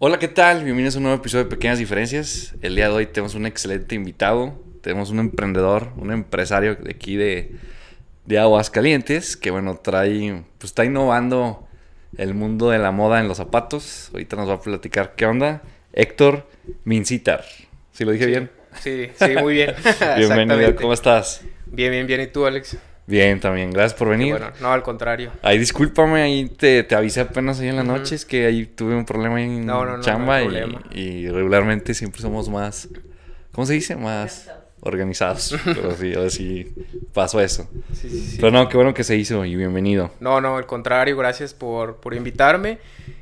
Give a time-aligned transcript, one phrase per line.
[0.00, 0.62] Hola, ¿qué tal?
[0.62, 2.54] Bienvenidos a un nuevo episodio de Pequeñas Diferencias.
[2.62, 4.54] El día de hoy tenemos un excelente invitado.
[4.80, 7.56] Tenemos un emprendedor, un empresario de aquí de,
[8.24, 11.66] de Aguascalientes que, bueno, trae, pues está innovando
[12.16, 14.10] el mundo de la moda en los zapatos.
[14.12, 15.62] Ahorita nos va a platicar qué onda.
[15.92, 16.48] Héctor
[16.84, 17.44] Mincitar.
[17.90, 18.52] ¿Sí lo dije bien?
[18.80, 19.74] Sí, sí, muy bien.
[20.16, 21.42] Bienvenido, ¿cómo estás?
[21.66, 22.20] Bien, bien, bien.
[22.20, 22.78] ¿Y tú, Alex?
[23.08, 23.70] Bien, también.
[23.70, 24.32] Gracias por venir.
[24.32, 25.32] bueno, no, al contrario.
[25.42, 28.94] Ahí discúlpame, ahí te, te avisé apenas ahí en la noche, es que ahí tuve
[28.94, 32.86] un problema en No, no, no, chamba no y, y regularmente siempre somos más,
[33.50, 33.96] ¿cómo se dice?
[33.96, 34.50] Más
[34.80, 35.56] organizados.
[35.64, 36.74] Pero sí, ahora sí
[37.14, 37.68] pasó eso.
[37.94, 38.36] Sí, sí, sí.
[38.36, 40.10] Pero no, qué bueno que se hizo y bienvenido.
[40.20, 41.16] No, no, al contrario.
[41.16, 42.78] Gracias por, por invitarme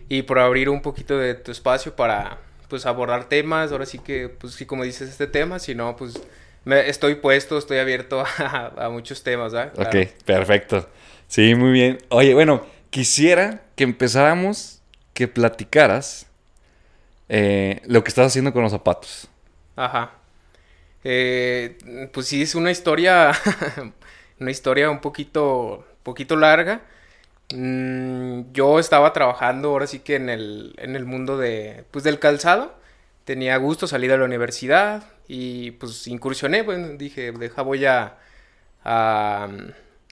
[0.08, 3.72] y por abrir un poquito de tu espacio para, pues, abordar temas.
[3.72, 5.58] Ahora sí que, pues, sí, como dices, este tema.
[5.58, 6.20] Si no, pues,
[6.66, 9.72] estoy puesto, estoy abierto a, a muchos temas, ¿verdad?
[9.74, 10.00] Claro.
[10.00, 10.88] Ok, perfecto.
[11.28, 11.98] Sí, muy bien.
[12.08, 14.80] Oye, bueno, quisiera que empezáramos,
[15.14, 16.26] que platicaras
[17.28, 19.28] eh, lo que estás haciendo con los zapatos.
[19.76, 20.12] Ajá.
[21.04, 21.78] Eh,
[22.12, 23.32] pues sí, es una historia,
[24.40, 26.82] una historia un poquito, poquito larga.
[27.54, 32.18] Mm, yo estaba trabajando ahora sí que en el, en el mundo de, pues del
[32.18, 32.74] calzado.
[33.26, 38.18] Tenía gusto, salí de la universidad y pues incursioné, bueno, dije, deja voy a,
[38.84, 39.48] a,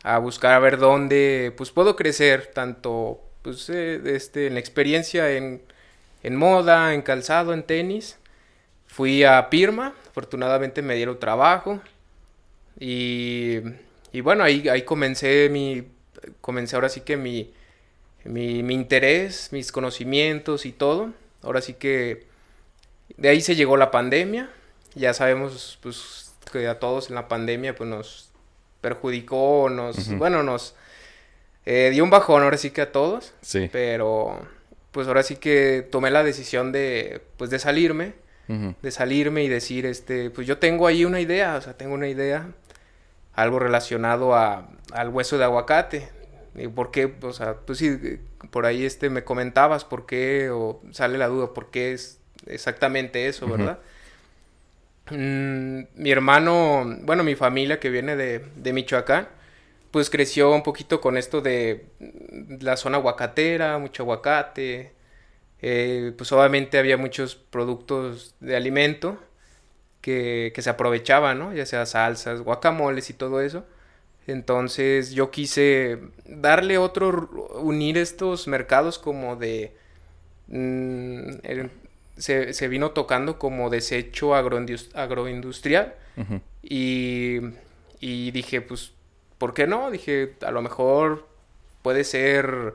[0.03, 5.31] a buscar a ver dónde pues puedo crecer tanto pues eh, este, en la experiencia
[5.31, 5.63] en,
[6.25, 8.19] en moda, en calzado, en tenis.
[8.89, 11.81] Fui a Pirma, afortunadamente me dieron trabajo
[12.81, 13.61] y,
[14.13, 15.85] y bueno, ahí, ahí comencé mi,
[16.41, 17.53] comencé ahora sí que mi,
[18.25, 21.13] mi, mi interés, mis conocimientos y todo.
[21.43, 22.34] Ahora sí que
[23.17, 24.51] de ahí se llegó la pandemia.
[24.95, 28.31] Ya sabemos pues que a todos en la pandemia pues nos
[28.81, 30.75] perjudicó, nos, bueno, nos
[31.65, 33.35] eh, dio un bajón ahora sí que a todos.
[33.41, 33.69] Sí.
[33.73, 34.47] Pero
[34.93, 38.15] pues ahora sí que tomé la decisión de pues de salirme,
[38.47, 42.09] de salirme y decir este, pues yo tengo ahí una idea, o sea, tengo una
[42.09, 42.47] idea
[43.33, 46.09] algo relacionado a al hueso de aguacate.
[46.55, 47.13] ¿Y por qué?
[47.23, 51.27] O sea, tú sí eh, por ahí este me comentabas por qué o sale la
[51.27, 53.49] duda por qué es exactamente eso.
[53.49, 53.81] ¿verdad?
[55.11, 59.29] Mm, mi hermano, bueno, mi familia que viene de, de Michoacán,
[59.91, 64.95] pues creció un poquito con esto de mm, la zona aguacatera, mucho aguacate.
[65.63, 69.19] eh, pues obviamente había muchos productos de alimento
[70.03, 71.55] que, que se aprovechaban, ¿no?
[71.55, 73.65] Ya sea salsas, guacamoles y todo eso.
[74.27, 77.31] Entonces yo quise darle otro,
[77.63, 79.77] unir estos mercados como de...
[80.49, 81.31] mm,
[82.17, 85.95] se, se vino tocando como desecho agroindus- agroindustrial
[86.63, 87.41] y,
[88.01, 88.93] y dije, pues,
[89.39, 89.91] ¿por qué no?
[89.91, 91.27] Dije, a lo mejor
[91.83, 92.75] puede ser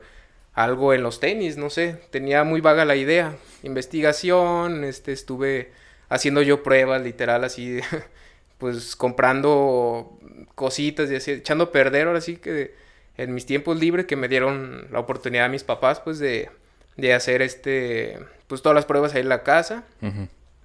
[0.53, 1.95] algo en los tenis, no sé.
[2.11, 3.35] Tenía muy vaga la idea.
[3.63, 5.71] Investigación, este, estuve
[6.09, 7.79] haciendo yo pruebas, literal, así,
[8.57, 10.19] pues comprando
[10.55, 12.73] cositas y así, echando a perder, ahora sí que
[13.17, 16.49] en mis tiempos libres que me dieron la oportunidad a mis papás, pues, de,
[16.97, 19.85] de hacer este, pues, todas las pruebas ahí en la casa.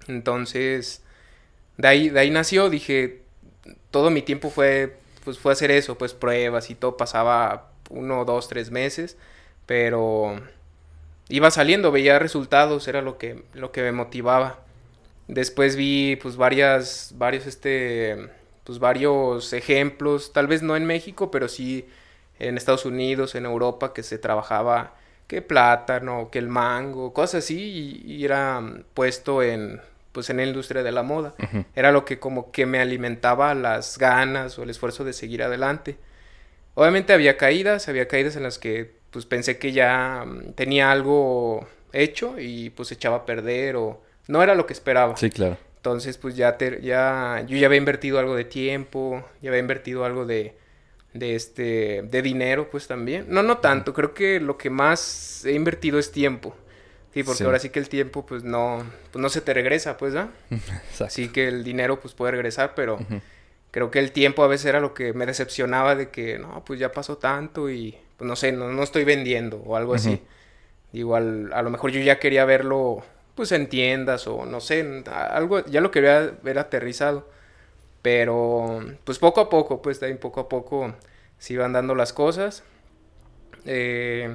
[0.07, 1.03] Entonces,
[1.77, 3.21] de ahí, de ahí nació, dije,
[3.91, 8.49] todo mi tiempo fue, pues fue hacer eso, pues pruebas y todo, pasaba uno, dos,
[8.49, 9.17] tres meses,
[9.67, 10.41] pero
[11.29, 14.59] iba saliendo, veía resultados, era lo que, lo que me motivaba.
[15.27, 18.29] Después vi, pues, varias, varios, este,
[18.63, 21.87] pues, varios ejemplos, tal vez no en México, pero sí
[22.39, 24.95] en Estados Unidos, en Europa, que se trabajaba
[25.27, 29.81] que plátano, que el mango, cosas así, y, y era mm, puesto en,
[30.11, 31.33] pues, en la industria de la moda.
[31.75, 35.97] Era lo que como que me alimentaba las ganas o el esfuerzo de seguir adelante.
[36.73, 41.67] Obviamente había caídas, había caídas en las que pues pensé que ya mm, tenía algo
[41.93, 45.15] hecho y pues echaba a perder o no era lo que esperaba.
[45.15, 45.57] Sí, claro.
[45.77, 50.03] Entonces, pues ya, te- ya, yo ya había invertido algo de tiempo, ya había invertido
[50.03, 50.55] algo de,
[51.15, 53.25] de este, de dinero, pues también.
[53.29, 56.55] No, no tanto, creo que lo que más he invertido es tiempo.
[57.13, 57.43] Sí, porque Sí.
[57.45, 60.29] ahora sí que el tiempo, pues no, pues no se te regresa, pues, ¿ah?
[60.51, 61.05] Exacto.
[61.05, 62.99] Así que el dinero, pues puede regresar, pero
[63.71, 66.77] creo que el tiempo a veces era lo que me decepcionaba de que, no, pues
[66.79, 70.21] ya pasó tanto y, pues no sé, no, no estoy vendiendo o algo así.
[70.91, 73.03] Igual, a lo mejor yo ya quería verlo,
[73.35, 77.29] pues en tiendas o no sé, algo, ya lo quería ver aterrizado.
[78.05, 80.93] Pero, pues poco a poco, pues también poco a poco
[81.39, 82.63] se iban dando las cosas.
[83.65, 84.29] Eh,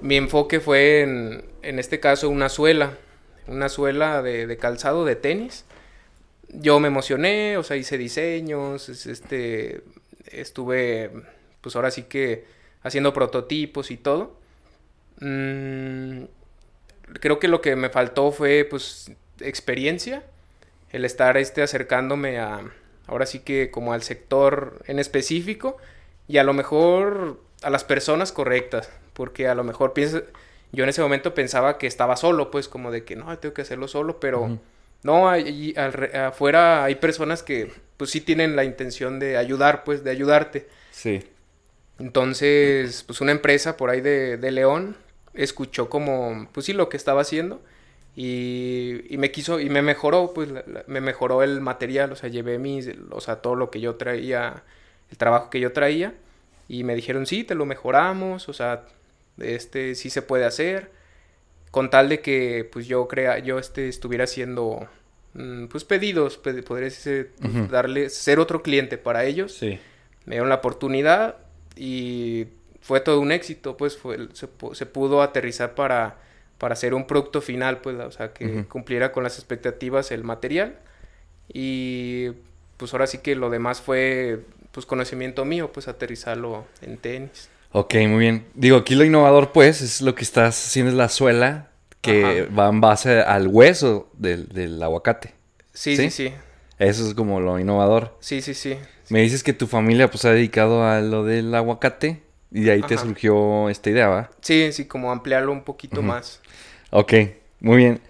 [0.00, 2.96] mi enfoque fue en, en este caso una suela,
[3.46, 5.64] una suela de, calzado de tenis.
[6.50, 9.82] Yo me emocioné, o sea, hice diseños, es- este,
[10.32, 11.10] estuve,
[11.60, 12.46] pues ahora sí que
[12.82, 14.38] haciendo prototipos y todo.
[15.20, 16.24] Mm,
[17.20, 20.24] creo que lo que me faltó fue pues experiencia,
[20.92, 22.60] el estar este acercándome a
[23.06, 25.76] ahora sí que como al sector en específico
[26.28, 30.22] y a lo mejor a las personas correctas, porque a lo mejor piensa
[30.72, 33.62] yo en ese momento pensaba que estaba solo, pues como de que no, tengo que
[33.62, 34.60] hacerlo solo, pero
[35.02, 40.10] no, ahí afuera hay personas que pues sí tienen la intención de ayudar, pues de
[40.10, 40.68] ayudarte.
[40.92, 41.24] Sí.
[41.98, 44.96] Entonces, pues una empresa por ahí de, de León
[45.34, 47.60] escuchó como, pues sí, lo que estaba haciendo
[48.16, 50.50] y, y me quiso, y me mejoró, pues
[50.86, 54.62] me mejoró el material, o sea, llevé mis, o sea, todo lo que yo traía,
[55.10, 56.14] el trabajo que yo traía
[56.68, 58.84] y me dijeron, sí, te lo mejoramos, o sea,
[59.38, 60.90] este sí se puede hacer,
[61.70, 64.88] con tal de que pues yo crea, yo este estuviera haciendo
[65.34, 69.54] mm, pues pedidos, podría decir, pues, darle, ser otro cliente para ellos.
[69.54, 69.78] Sí.
[70.26, 71.38] Me dieron la oportunidad
[71.76, 72.46] y
[72.80, 76.18] fue todo un éxito, pues fue, se, se pudo aterrizar para,
[76.60, 80.76] para hacer un producto final, pues, o sea, que cumpliera con las expectativas el material.
[81.48, 82.32] Y
[82.76, 84.40] pues ahora sí que lo demás fue
[84.70, 87.48] pues conocimiento mío, pues aterrizarlo en tenis.
[87.72, 88.44] Ok, muy bien.
[88.54, 91.70] Digo, aquí lo innovador, pues, es lo que estás haciendo es la suela
[92.02, 95.32] que va en base al hueso del, aguacate.
[95.72, 96.32] Sí, sí, sí,
[96.78, 98.16] Eso es como lo innovador.
[98.20, 98.76] Sí, sí, sí.
[99.08, 102.82] Me dices que tu familia, pues, ha dedicado a lo del aguacate y de ahí
[102.82, 104.30] te surgió esta idea, ¿va?
[104.40, 106.40] Sí, sí, como ampliarlo un poquito más.
[106.90, 107.12] Ok,
[107.60, 108.00] muy bien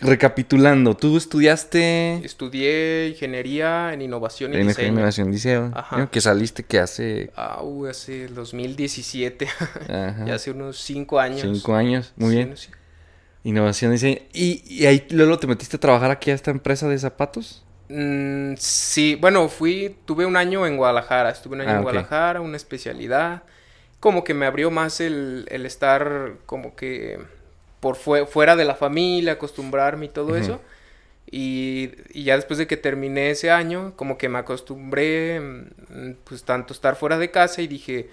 [0.00, 2.20] recapitulando, tú estudiaste...
[2.24, 4.88] Estudié ingeniería en innovación y en diseño.
[4.88, 5.72] innovación y diseño.
[5.74, 6.08] Ajá.
[6.10, 7.30] Que saliste que hace...
[7.34, 9.48] Ah, uh, hace 2017.
[9.88, 11.40] ya hace unos cinco años.
[11.40, 12.54] Cinco años, muy bien.
[13.42, 14.18] Innovación y diseño.
[14.34, 17.64] ¿Y, ahí luego te metiste a trabajar aquí a esta empresa de zapatos?
[17.88, 22.40] Mm, sí, bueno, fui, tuve un año en Guadalajara, estuve un año ah, en Guadalajara,
[22.42, 23.44] una especialidad.
[24.00, 27.20] Como que me abrió más el, el estar como que
[27.80, 30.60] por fuera de la familia, acostumbrarme y todo eso.
[31.30, 36.74] Y, ya después de que terminé ese año, como que me acostumbré, mm, pues tanto
[36.74, 38.10] estar fuera de casa y dije,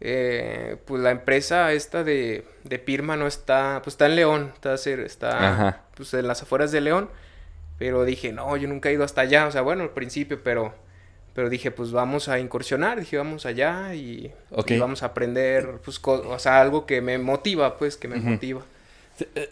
[0.00, 4.74] eh, pues la empresa esta de, de, Pirma no está, pues está en León, está,
[4.74, 7.10] está pues en las afueras de León.
[7.78, 10.74] Pero dije, no, yo nunca he ido hasta allá, o sea, bueno, al principio, pero,
[11.36, 14.32] pero dije, pues vamos a incursionar, dije, vamos allá y,
[14.80, 18.62] vamos a aprender, pues, o sea, algo que me motiva, pues, que me motiva.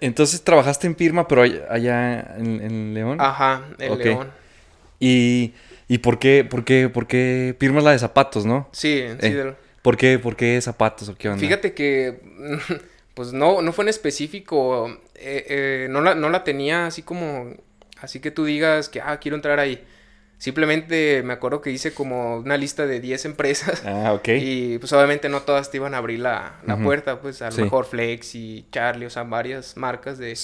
[0.00, 3.20] Entonces trabajaste en Pirma, pero allá en, León.
[3.20, 4.30] Ajá, en León.
[4.98, 5.52] ¿Y,
[5.86, 8.66] y por, qué, por, qué, por qué Pirma es la de zapatos, no?
[8.72, 9.26] Sí, sí.
[9.26, 9.52] Eh,
[9.82, 11.40] ¿por, qué, ¿Por qué zapatos o qué onda?
[11.40, 12.18] Fíjate que,
[13.14, 14.88] pues no, no fue en específico.
[15.16, 17.52] Eh, eh, no, la, no la tenía así como,
[18.00, 19.84] así que tú digas que, ah, quiero entrar ahí.
[20.44, 23.82] Simplemente me acuerdo que hice como una lista de 10 empresas.
[23.86, 24.28] Ah, ok.
[24.28, 27.86] Y pues obviamente no todas te iban a abrir la, puerta, pues a lo mejor
[27.86, 30.36] Flex y Charlie, o sea, varias marcas de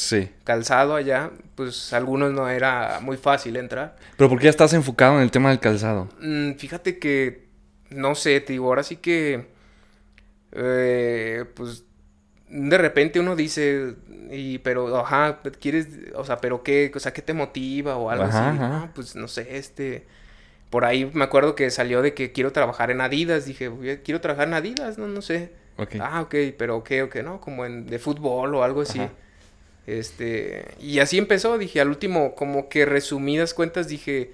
[0.42, 3.94] calzado allá, pues algunos no era muy fácil entrar.
[4.16, 6.08] ¿Pero por qué ya estás enfocado en el tema del calzado?
[6.18, 7.48] Mm, fíjate que,
[7.90, 9.48] no sé, te digo, ahora sí que,
[10.52, 11.84] eh, pues
[12.50, 13.94] de repente uno dice,
[14.30, 18.24] y pero, ajá, quieres, o sea, pero qué, o sea, qué te motiva o algo
[18.24, 18.58] así.
[18.58, 20.04] No, pues no sé, este,
[20.68, 24.48] por ahí me acuerdo que salió de que quiero trabajar en Adidas, dije, quiero trabajar
[24.48, 25.52] en Adidas, no, no sé.
[26.00, 27.40] Ah, ok, pero qué, ok, ¿no?
[27.40, 29.00] Como en, de fútbol o algo así.
[29.86, 34.32] Este, y así empezó, dije, al último, como que resumidas cuentas, dije,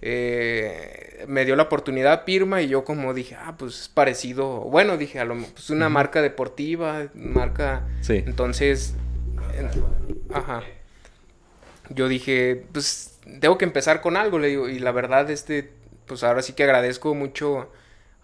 [0.00, 4.96] eh, me dio la oportunidad Pirma y yo como dije, ah, pues es parecido, bueno,
[4.96, 8.22] dije, a lo pues una marca deportiva, marca, sí.
[8.26, 8.94] entonces,
[10.32, 10.62] ajá,
[11.90, 15.70] yo dije, pues tengo que empezar con algo, le digo, y la verdad, este,
[16.06, 17.70] pues ahora sí que agradezco mucho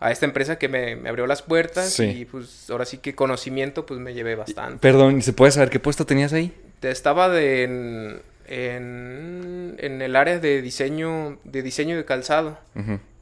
[0.00, 4.00] a esta empresa que me, abrió las puertas y pues ahora sí que conocimiento pues
[4.00, 4.78] me llevé bastante.
[4.78, 6.52] Perdón, ¿se puede saber qué puesto tenías ahí?
[6.82, 12.58] Estaba de, en, en, el área de diseño de diseño de calzado.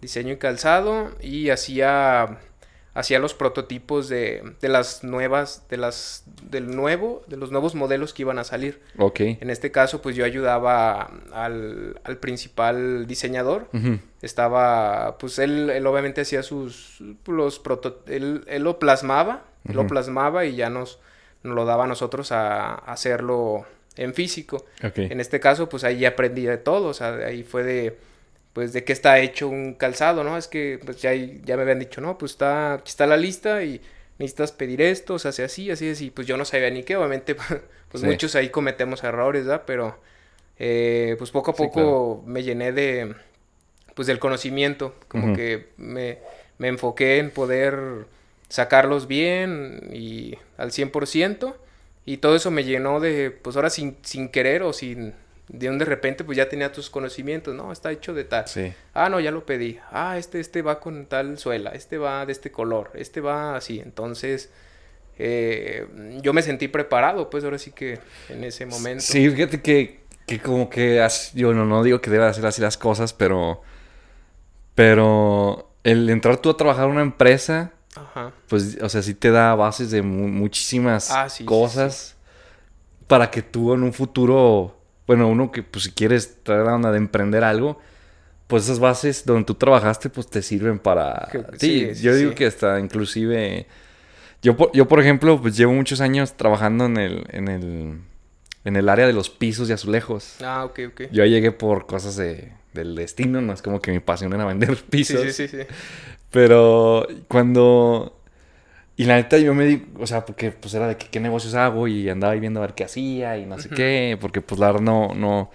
[0.01, 2.39] Diseño y calzado y hacía
[2.95, 8.13] hacía los prototipos de, de, las nuevas de las del nuevo de los nuevos modelos
[8.13, 8.83] que iban a salir.
[8.99, 9.21] Ok.
[9.21, 13.69] en este caso pues yo ayudaba al, al principal diseñador.
[14.21, 20.45] Estaba pues él, él obviamente hacía sus los proto él, él lo plasmaba lo plasmaba
[20.45, 20.99] y ya nos,
[21.43, 23.65] nos lo daba a nosotros a hacerlo
[23.97, 24.65] en físico.
[24.97, 27.97] En este caso, pues ahí aprendí de todo, o sea, ahí fue de,
[28.53, 30.37] pues de qué está hecho un calzado, ¿no?
[30.37, 33.81] Es que, pues ya, ya me habían dicho, no, pues está, está la lista y
[34.19, 36.97] necesitas pedir esto, o sea, hace así, así, así, pues yo no sabía ni qué,
[36.97, 37.37] obviamente,
[37.91, 39.65] pues muchos ahí cometemos errores, ¿verdad?
[39.67, 39.99] Pero,
[40.59, 43.15] eh, pues poco a poco me llené de,
[43.95, 46.19] pues del conocimiento, como que me,
[46.59, 48.07] me enfoqué en poder
[48.49, 51.55] sacarlos bien y al 100%.
[52.05, 55.15] Y todo eso me llenó de, pues ahora sin, sin querer o sin,
[55.49, 58.49] de un de repente, pues ya tenía tus conocimientos, no, está hecho de tal.
[58.49, 58.73] Sí.
[58.95, 59.79] Ah, no, ya lo pedí.
[59.91, 63.79] Ah, este, este va con tal suela, este va de este color, este va así.
[63.79, 64.51] Entonces,
[65.19, 65.87] eh,
[66.23, 69.03] yo me sentí preparado, pues ahora sí que en ese momento.
[69.03, 72.77] Sí, fíjate que, que como que, yo no, no digo que deba hacer así las
[72.77, 73.63] cosas, pero,
[74.75, 78.33] pero el entrar tú a trabajar en una empresa, Ajá.
[78.49, 82.17] pues, o sea, sí te da bases de mu- muchísimas Ah, sí, sí, cosas
[83.07, 86.91] para que tú en un futuro, bueno, uno que pues si quieres traer la onda
[86.91, 87.79] de emprender algo,
[88.47, 91.29] pues esas bases donde tú trabajaste, pues te sirven para...
[91.59, 93.67] Sí, yo digo que hasta inclusive...
[94.43, 98.01] Yo, por- yo, por ejemplo, pues llevo muchos años trabajando en el, en el,
[98.65, 100.37] en el área de los pisos y azulejos.
[100.43, 101.01] Ah, ok, ok.
[101.13, 104.77] Yo llegué por cosas de, del destino, no es como que mi pasión era vender
[104.91, 105.21] pisos.
[105.23, 105.59] sí, sí, sí.
[106.31, 108.19] Pero cuando...
[108.97, 109.85] Y la neta yo me di...
[109.99, 112.67] O sea, porque pues era de que, qué negocios hago y andaba ahí viendo a
[112.67, 114.17] ver qué hacía y no sé qué.
[114.21, 115.15] Porque pues la verdad no...
[115.15, 115.51] no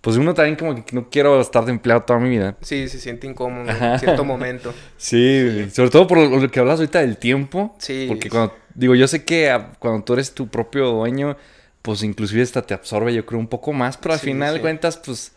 [0.00, 2.56] pues uno también como que no quiero estar de empleado toda mi vida.
[2.60, 3.94] Sí, se siente incómodo Ajá.
[3.94, 4.74] en cierto momento.
[4.98, 7.74] Sí, sobre todo por lo, que hablas ahorita del tiempo.
[7.78, 8.04] Sí.
[8.08, 8.54] Porque cuando...
[8.74, 11.36] Digo, yo sé que ah, cuando tú eres tu propio dueño,
[11.80, 13.96] pues inclusive hasta te absorbe yo creo un poco más.
[13.96, 14.62] Pero al Sí, final de sí.
[14.62, 15.32] cuentas, pues...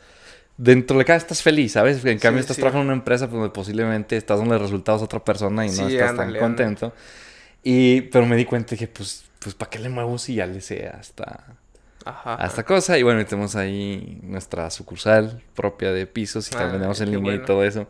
[0.57, 2.03] Dentro de cada estás feliz, ¿sabes?
[2.03, 2.61] En cambio, Sí, estás sí.
[2.61, 5.75] trabajando en una empresa pues, donde posiblemente estás dando resultados a otra persona y no
[5.75, 6.93] Sí, estás ándale, tan contento.
[7.63, 10.61] Y, pero me di cuenta que, pues, pues ¿para qué le muevo si ya le
[10.61, 11.45] sé hasta,
[12.05, 12.41] Ajá.
[12.43, 12.97] a esta cosa?
[12.97, 17.33] Y bueno, tenemos ahí nuestra sucursal propia de pisos y Ah, también vendemos en línea
[17.33, 17.45] y bueno.
[17.45, 17.87] todo eso.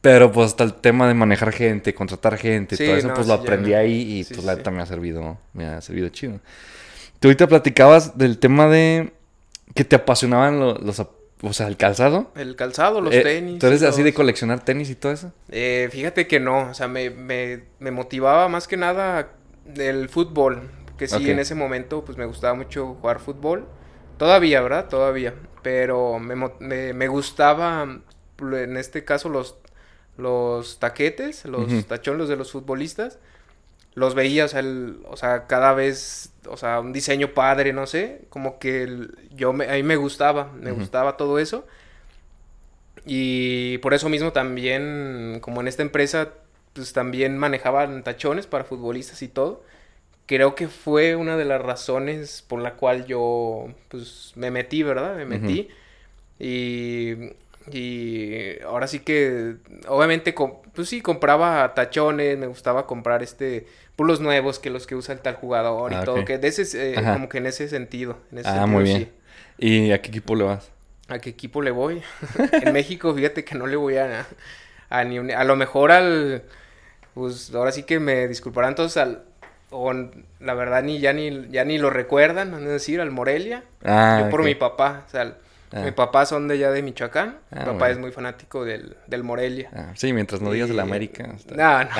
[0.00, 3.34] Pero pues hasta el tema de manejar gente, contratar gente, todo eso, no, pues lo
[3.34, 3.76] aprendí no.
[3.76, 6.40] ahí y pues la neta me ha servido, me ha servido chido.
[7.20, 9.12] Tú ahorita platicabas del tema de
[9.74, 11.02] que te apasionaban lo- los,
[11.42, 12.30] o sea, el calzado.
[12.34, 13.58] El calzado, los Eh, tenis.
[13.58, 15.32] ¿Tú eres así de coleccionar tenis y todo eso?
[15.50, 19.32] Eh, fíjate que no, o sea, me, me, me motivaba más que nada
[19.76, 23.66] el fútbol, que sí, en ese momento pues me gustaba mucho jugar fútbol,
[24.18, 24.88] todavía, ¿verdad?
[24.88, 27.82] Todavía, pero me, me, me gustaba,
[28.40, 29.56] en este caso, los,
[30.16, 31.82] los taquetes, los Ujú.
[31.82, 33.18] tachones de los futbolistas,
[33.94, 37.86] los veía, o sea, el- o sea, cada vez, o sea, un diseño padre, no
[37.86, 40.80] sé, como que el- yo me, a mí me gustaba, me Ujú.
[40.80, 41.66] gustaba todo eso.
[43.04, 46.34] Y por eso mismo también, como en esta empresa,
[46.72, 49.62] pues también manejaban tachones para futbolistas y todo.
[50.26, 55.16] Creo que fue una de las razones por la cual yo, pues, me metí, ¿verdad?
[55.16, 55.68] Me metí.
[56.40, 57.14] Y,
[57.70, 59.56] y ahora sí que,
[59.88, 60.34] obviamente,
[60.74, 63.66] pues sí, compraba tachones, me gustaba comprar este,
[63.96, 66.48] pues los nuevos que los que usa el tal jugador y Ah, todo, que de
[66.48, 68.18] ese, eh, como que en ese sentido.
[68.32, 69.08] En ese Ah, sentido, muy sí.
[69.08, 69.12] bien.
[69.58, 70.70] ¿Y a qué equipo le vas?
[71.08, 72.02] ¿A qué equipo le voy?
[72.60, 74.26] en México, fíjate que no le voy a,
[74.90, 76.42] a ni un- a lo mejor al,
[77.14, 79.24] pues ahora sí que me disculparán todos al,
[79.70, 79.92] o
[80.40, 83.64] la verdad ni ya ni ya ni lo recuerdan, a decir al Morelia.
[83.84, 85.36] Ah, Yo por mi papá, o sea,
[85.72, 85.80] Ah.
[85.80, 87.38] mi papá son de allá de Michoacán.
[87.50, 87.92] Ah, mi papá bueno.
[87.94, 89.70] es muy fanático del, del Morelia.
[89.74, 91.30] Ah, sí, mientras no digas el Y- América.
[91.36, 91.90] está- No, no.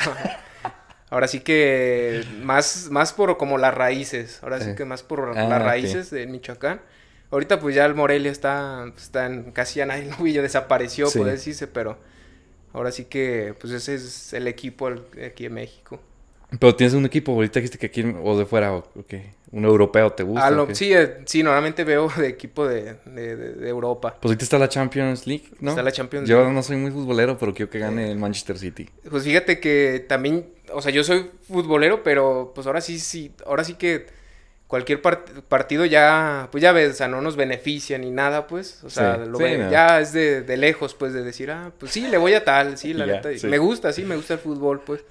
[1.11, 4.39] Ahora sí que más, más por como las raíces.
[4.43, 6.81] Ahora sí que más por Ah, las raíces de Michoacán.
[7.31, 11.19] Ahorita pues ya el Morelia está, está en, casi ya nadie lo vio, desapareció, Sí.
[11.19, 11.99] puede decirse, pero
[12.75, 14.91] ahora sí que pues ese es el equipo
[15.27, 16.01] aquí en México.
[16.59, 19.31] Pero tienes un equipo, ahorita dijiste que aquí, o de fuera, o o qué?
[19.53, 20.47] ¿Un europeo te gusta?
[20.47, 24.17] Ah, lo- sí, eh, sí, normalmente veo de equipo de, de, de- de Europa.
[24.21, 25.71] Pues ahorita está la Champions League, ¿no?
[25.71, 26.53] Está la Champions Yo League.
[26.55, 28.89] no soy muy futbolero, pero quiero que gane el Manchester City.
[29.11, 33.63] Pues fíjate que también, o sea, yo soy futbolero, pero pues ahora sí, sí, ahora
[33.65, 34.07] sí que
[34.73, 38.83] cualquier part- partido ya, pues ya ves, o sea, no nos beneficia ni nada, pues,
[38.85, 39.71] o sea, Sí, lo sí, ve- no.
[39.71, 42.79] ya es de, de lejos, pues, de decir, ah, pues sí, le voy a tal,
[42.79, 43.47] sí, la ya, neta, sí.
[43.49, 45.03] me gusta, sí, me gusta el fútbol, pues.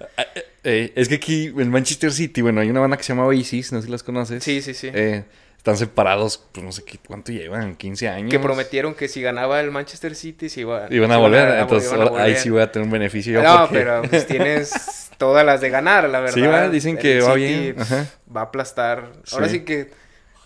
[0.64, 3.70] Eh, es que aquí el Manchester City, bueno, hay una banda que se llama Oasis,
[3.70, 4.42] no sé si las conoces.
[4.42, 4.90] Sí, sí, sí.
[4.92, 5.22] Eh,
[5.62, 8.30] están separados, pues no sé qué, cuánto llevan, 15 años.
[8.32, 11.88] que prometieron que si ganaba el Manchester City se iba, Iban a volver, a- entonces
[11.92, 12.42] iban a ahora- ahí volver.
[12.42, 16.08] sí voy a tener un beneficio No, porque- pero pues tienes todas las de ganar,
[16.10, 16.34] la verdad.
[16.34, 18.06] Sí, va, dicen que El va City, bien, ajá.
[18.36, 19.12] Va a aplastar.
[19.30, 19.60] Ahora Sí.
[19.60, 19.90] que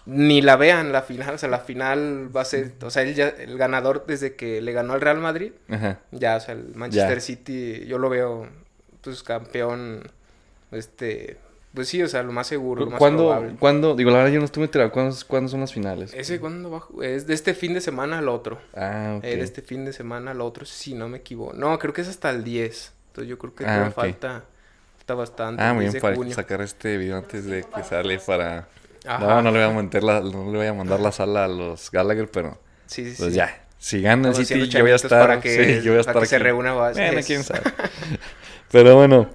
[0.04, 3.14] ni la vean la final, o sea, la final va a ser, o sea, él
[3.14, 5.98] ya, el ganador desde que le ganó al Real Madrid, Ajá.
[6.12, 7.20] ya, o sea, el Manchester Ya.
[7.24, 8.46] City, yo lo veo,
[9.00, 10.02] pues, campeón,
[10.72, 11.38] este,
[11.76, 13.54] pues sí, o sea, lo más seguro, lo más ¿Cuándo, probable.
[13.60, 13.94] ¿Cuándo?
[13.94, 14.90] Digo, la verdad yo no estuve enterado.
[14.90, 16.12] ¿Cuándo, ¿Cuándo son las finales?
[16.12, 18.58] ¿Ese cuándo ju- Es de este fin de semana al otro.
[18.74, 19.24] Ah, ok.
[19.24, 21.52] Eh, de este fin de semana al otro, si no me equivoco.
[21.52, 22.92] No, creo que es hasta el 10.
[23.08, 24.42] Entonces yo creo que Ah, falta,
[24.96, 25.62] falta bastante.
[25.62, 26.34] Ah, muy 10 bien, para junio.
[26.34, 28.66] sacar este video antes de que sale para...
[29.06, 29.24] Ajá.
[29.24, 31.48] No, no le voy a mandar la, no le voy a mandar la sala a
[31.48, 33.36] los Gallagher, pero Sí, sí, pues sí.
[33.36, 33.62] ya.
[33.78, 35.20] Si gana el City, yo voy a estar...
[35.20, 36.72] para que, sí, yo voy a para estar que se reúna.
[36.72, 37.60] Bueno, quién sabe.
[38.72, 39.28] Pero bueno,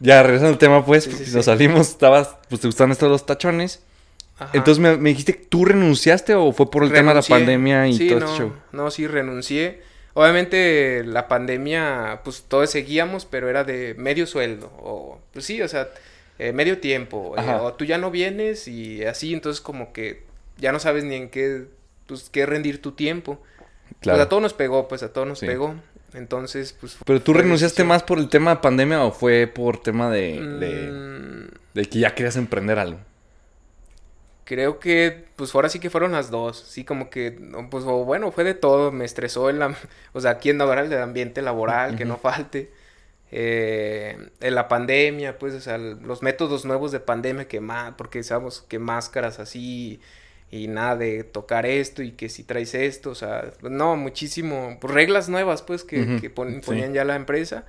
[0.00, 1.36] ya regresando al tema, pues, Sí, sí, porque sí.
[1.36, 3.82] nos salimos, estabas, pues te gustan estos los tachones.
[4.52, 8.08] Entonces me, me, dijiste, ¿tú renunciaste o fue por el tema de la pandemia y
[8.08, 8.52] todo no, este show?
[8.72, 9.80] No, sí, renuncié.
[10.12, 14.70] Obviamente la pandemia, pues todos seguíamos, pero era de medio sueldo.
[14.78, 15.88] O, pues sí, o sea,
[16.38, 17.34] eh, medio tiempo.
[17.38, 20.24] Eh, o tú ya no vienes y así, entonces como que
[20.58, 21.64] ya no sabes ni en qué,
[22.06, 23.40] pues, qué rendir tu tiempo.
[24.00, 24.16] Claro.
[24.16, 25.74] Pues a todos nos pegó, pues a todos nos pegó.
[26.16, 26.96] Entonces, pues...
[27.04, 30.90] ¿Pero tú renunciaste más por el tema de pandemia o fue por tema de, de,
[30.90, 31.54] mm.
[31.74, 32.98] de que ya querías emprender algo?
[34.44, 36.58] Creo que, pues ahora sí que fueron las dos.
[36.58, 37.36] Sí, como que,
[37.68, 38.92] pues bueno, fue de todo.
[38.92, 39.60] Me estresó el,
[40.12, 42.70] o sea, aquí en el ambiente laboral, que no falte.
[43.32, 48.22] Eh, en la pandemia, pues, o sea, los métodos nuevos de pandemia que más, porque
[48.22, 50.00] sabemos que máscaras así
[50.50, 54.94] y nada de tocar esto y que si traes esto, o sea, no, muchísimo, pues
[54.94, 57.64] reglas nuevas, pues, que, que ponían ya la empresa.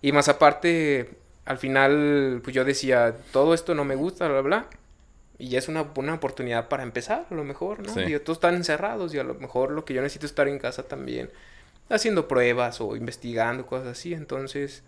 [0.00, 1.10] Y más aparte,
[1.44, 4.68] al final, pues yo decía, todo esto no me gusta, bla, bla
[5.42, 8.08] y es una buena oportunidad para empezar, a lo mejor, ¿no?
[8.08, 10.60] Y todos están encerrados y a lo mejor lo que yo necesito es estar en
[10.60, 11.30] casa también,
[11.88, 14.14] haciendo pruebas o investigando, cosas así.
[14.14, 14.84] Entonces,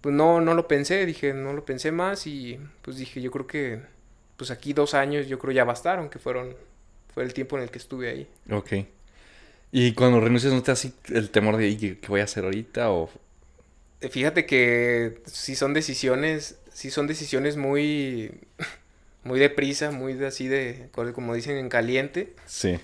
[0.00, 3.46] pues no, no lo pensé, dije, no lo pensé más y pues dije, yo creo
[3.46, 3.82] que,
[4.36, 6.54] pues aquí dos años yo creo ya bastaron, que fueron,
[7.12, 8.28] fue el tiempo en el que estuve ahí.
[8.50, 8.72] Ok.
[9.72, 13.10] ¿Y cuando renuncias no te así el temor de qué voy a hacer ahorita o...?
[14.00, 18.32] Fíjate que si son decisiones, si son decisiones muy
[19.24, 22.34] muy deprisa, muy así de, como dicen, en caliente.
[22.46, 22.78] Sí.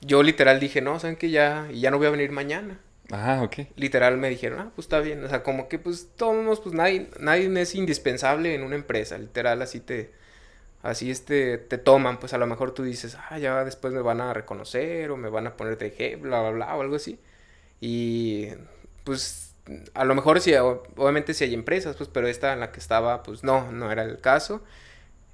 [0.00, 2.78] Yo literal dije, no, saben que ya, ya no voy a venir mañana.
[3.10, 3.68] Ah, ok.
[3.76, 5.24] Literal me dijeron, ah, pues está bien.
[5.24, 9.16] O sea, como que pues todos, pues nadie, nadie es indispensable en una empresa.
[9.16, 10.10] Literal, así te,
[10.82, 12.18] así este, te toman.
[12.18, 15.28] Pues a lo mejor tú dices, ah, ya después me van a reconocer o me
[15.30, 17.18] van a poner de ejemplo, bla, bla, bla, o algo así.
[17.80, 18.48] Y
[19.04, 19.54] pues
[19.94, 23.22] a lo mejor sí, obviamente sí hay empresas, pues, pero esta en la que estaba,
[23.22, 24.62] pues no, no era el caso.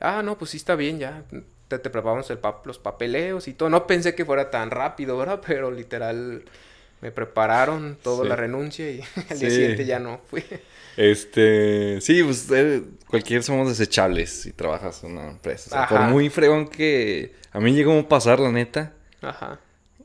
[0.00, 1.24] Ah, no, pues sí está bien, ya.
[1.68, 3.68] Te, te preparamos el los papeleos y todo.
[3.70, 5.40] No pensé que fuera tan rápido, ¿verdad?
[5.46, 6.44] Pero literal
[7.00, 10.44] me prepararon toda la renuncia y el día siguiente ya no fui.
[10.96, 15.86] Este, sí, pues eh, cualquier somos desechables si trabajas en una empresa.
[15.88, 18.92] por muy fregón que a mí llegó a pasar, la neta.
[19.20, 19.58] Ajá.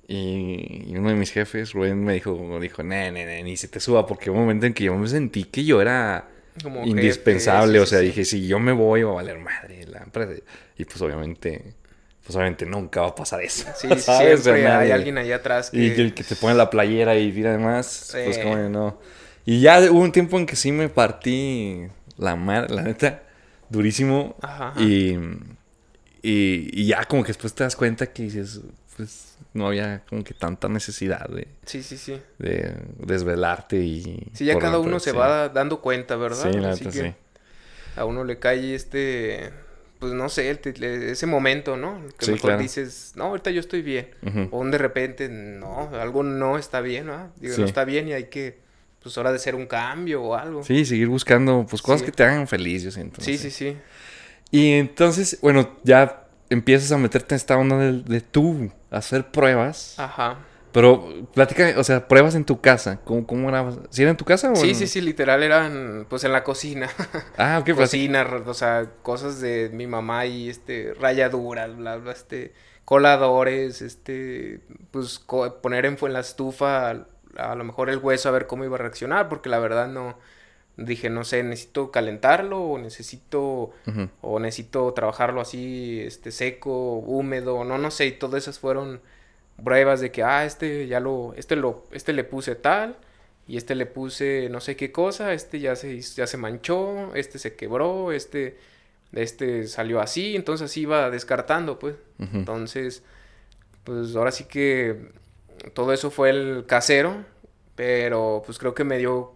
[0.08, 3.80] Y, uno de mis jefes, Rubén, me dijo, me dijo, ne, ne, ni se te
[3.80, 6.28] suba, porque hubo un momento en que yo me sentí que yo era
[6.86, 7.80] indispensable.
[7.80, 10.34] o sea, dije, si yo me voy, va a valer madre la empresa.
[10.78, 11.74] Y pues obviamente,
[12.26, 13.68] pues obviamente nunca va a pasar eso.
[13.76, 15.78] Sí, siempre hay alguien ahí atrás que...
[15.78, 19.00] Y el que te pone la playera y tira demás, pues como no.
[19.46, 23.24] Y ya hubo un tiempo en que sí me partí la madre, la neta,
[23.70, 24.36] durísimo.
[24.78, 25.18] Y,
[26.22, 28.62] y, y ya como que después te das cuenta que dices,
[28.96, 31.48] pues no había como que tanta necesidad de...
[31.66, 32.20] Sí, sí, sí.
[32.40, 34.32] De desvelarte y...
[34.34, 36.52] Sí, ya cada uno se va dando cuenta, ¿verdad?
[36.52, 37.14] Sí, la sí.
[37.96, 39.52] A uno le cae este...
[40.00, 42.02] Pues no sé, ese momento, ¿no?
[42.18, 44.10] Que mejor dices, no, ahorita yo estoy bien.
[44.52, 47.32] O de repente, no, algo no está bien, ¿no?
[47.38, 48.60] Digo, no está bien y hay que,
[49.04, 50.64] pues hora de hacer un cambio o algo.
[50.64, 53.22] Sí, seguir buscando, pues cosas que te hagan feliz, yo siento.
[53.22, 53.78] Sí, sí, sí.
[54.50, 60.00] Y entonces, bueno, ya empiezas a meterte en esta onda de, de tú hacer pruebas.
[60.00, 60.38] Ajá.
[60.74, 63.00] Pero platica, o sea, pruebas en tu casa.
[63.04, 63.72] ¿Cómo, cómo era?
[63.92, 66.90] ¿Sí era en tu casa o Sí, sí, sí, literal eran pues en la cocina.
[67.38, 67.66] Ah, ok.
[67.66, 72.54] Pues, cocina, o sea, cosas de mi mamá y este, rayaduras, bla, bla, este,
[72.86, 74.62] coladores, este,
[74.92, 75.20] pues
[75.62, 77.06] poner en, en la estufa
[77.38, 80.18] a, lo mejor el hueso a ver cómo iba a reaccionar, porque la verdad no,
[80.78, 83.72] dije, no sé, necesito calentarlo o necesito
[84.22, 89.02] o necesito trabajarlo así este seco, húmedo, no no sé, y todas esas fueron
[89.64, 92.98] pruebas de que ah, este ya lo este lo este le puse tal
[93.48, 97.40] y este le puse no sé qué cosa, este ya se ya se manchó, este
[97.40, 98.58] se quebró, este
[99.14, 101.96] este salió así, entonces así iba descartando, pues.
[102.20, 103.04] Entonces,
[103.84, 105.12] pues ahora sí que
[105.74, 107.24] todo eso fue el casero,
[107.76, 109.34] pero pues creo que me dio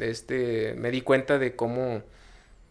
[0.00, 2.02] este, me di cuenta de cómo,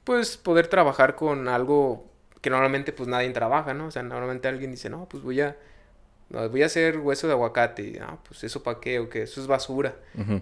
[0.03, 2.05] pues, poder trabajar con algo
[2.41, 3.87] que normalmente, pues, nadie trabaja, ¿no?
[3.87, 5.55] O sea, normalmente alguien dice, no, pues voy a,
[6.29, 7.99] voy a hacer hueso de aguacate.
[8.01, 8.99] Ah, pues, ¿eso para qué?
[8.99, 9.95] O que eso es basura.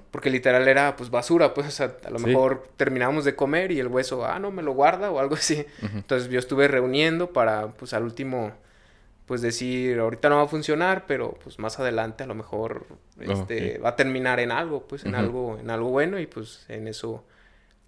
[0.09, 3.79] Porque literal era, pues, basura, pues, o sea, a lo mejor terminábamos de comer y
[3.79, 5.65] el hueso, ah, no, me lo guarda o algo así.
[5.81, 8.51] Entonces, yo estuve reuniendo para, pues, al último
[9.31, 12.85] pues decir, ahorita no va a funcionar, pero pues más adelante a lo mejor
[13.17, 16.89] este, va a terminar en algo, pues en algo, en algo bueno y pues en
[16.89, 17.23] eso,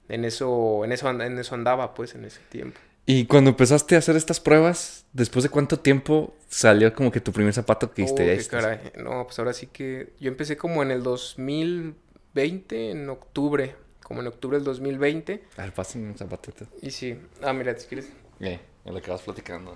[0.08, 2.80] en eso, en eso, en eso andaba pues en ese tiempo.
[3.06, 7.34] Y cuando empezaste a hacer estas pruebas, ¿después de cuánto tiempo salió como que tu
[7.34, 8.48] primer zapato que hiciste?
[8.48, 8.94] caray.
[8.98, 14.28] No, pues ahora sí que yo empecé como en el 2020, en octubre, como en
[14.28, 15.44] octubre del 2020.
[15.58, 16.68] A ver, pasen un zapatito.
[16.82, 18.08] Y sí, ah, mira, si quieres.
[18.40, 19.76] Eh, en lo que vas platicando.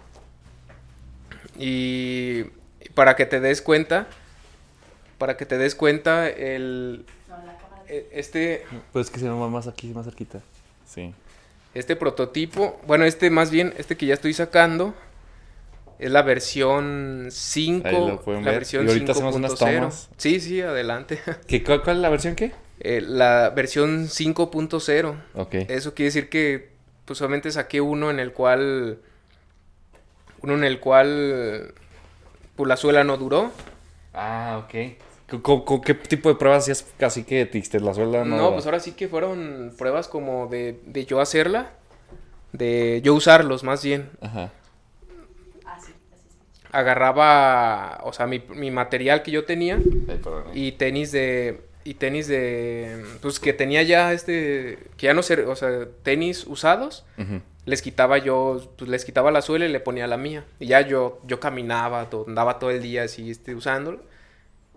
[1.57, 2.45] Y
[2.93, 4.07] para que te des cuenta,
[5.17, 7.05] para que te des cuenta, el,
[7.87, 10.39] e- este, Pues que se llama más aquí, más cerquita.
[10.85, 11.13] Sí.
[11.73, 14.93] este prototipo, bueno, este más bien, este que ya estoy sacando,
[15.99, 18.59] es la versión 5, Ahí lo pueden la ver.
[18.59, 19.75] versión Y ahorita hacemos unas 5.0.
[19.79, 20.09] tomas.
[20.17, 21.19] Sí, sí, adelante.
[21.47, 22.51] ¿Qué, cuál, cuál es la versión qué?
[22.79, 25.15] Eh, la versión 5.0.
[25.33, 25.53] Ok.
[25.67, 26.69] Eso quiere decir que
[27.05, 28.99] pues solamente saqué uno en el cual
[30.41, 31.73] uno en el cual
[32.55, 33.51] pues la suela no duró.
[34.13, 35.41] Ah, ok.
[35.41, 38.23] ¿Con, qué tipo de pruebas hacías casi que te la suela?
[38.23, 41.71] No, pues ahora sí que fueron pruebas como de, de yo hacerla,
[42.53, 44.09] de yo usarlos más bien.
[44.21, 44.51] Ajá.
[46.71, 50.21] Agarraba, o sea, mi, mi material que yo tenía Ay,
[50.53, 55.45] y tenis de y tenis de pues que tenía ya este que ya no sé,
[55.45, 57.05] o sea, tenis usados.
[57.17, 57.41] Ujú.
[57.67, 60.45] Les quitaba yo, pues les quitaba la suela y le ponía la mía.
[60.59, 64.01] Y ya yo, yo caminaba, to- andaba todo el día así, este, usándolo.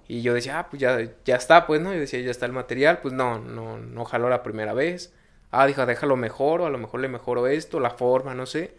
[0.09, 1.95] Y yo decía, ah, pues ya, ya está, pues, ¿no?
[1.95, 5.15] Yo decía, ya está el material, pues no, no, no jaló la primera vez.
[5.53, 8.75] Ah, dijo, déjalo mejor, o a lo mejor le mejoro esto, la forma, no sé.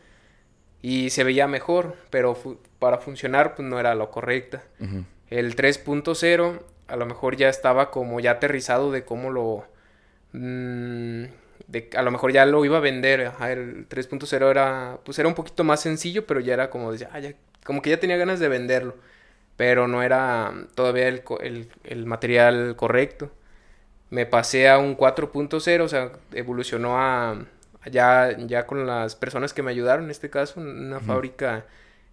[0.81, 4.63] Y se veía mejor, pero fu- para funcionar, pues no era lo correcta.
[4.79, 5.05] Ujú.
[5.29, 9.65] El 3.0 a lo mejor ya estaba como ya aterrizado de cómo lo...
[10.33, 11.25] mm,
[11.67, 13.25] de, a lo mejor ya lo iba a vender.
[13.27, 17.19] ajá, el 3.0 era pues era un poquito más sencillo, pero ya era como, ah,
[17.19, 17.33] ya-
[17.65, 18.95] como que ya tenía ganas de venderlo.
[19.57, 23.31] Pero no era todavía el, el, el material correcto.
[24.09, 27.31] Me pasé a un 4.0, o sea, evolucionó a...
[27.31, 31.65] a Ya, ya con las personas que me ayudaron, en este caso, en una fábrica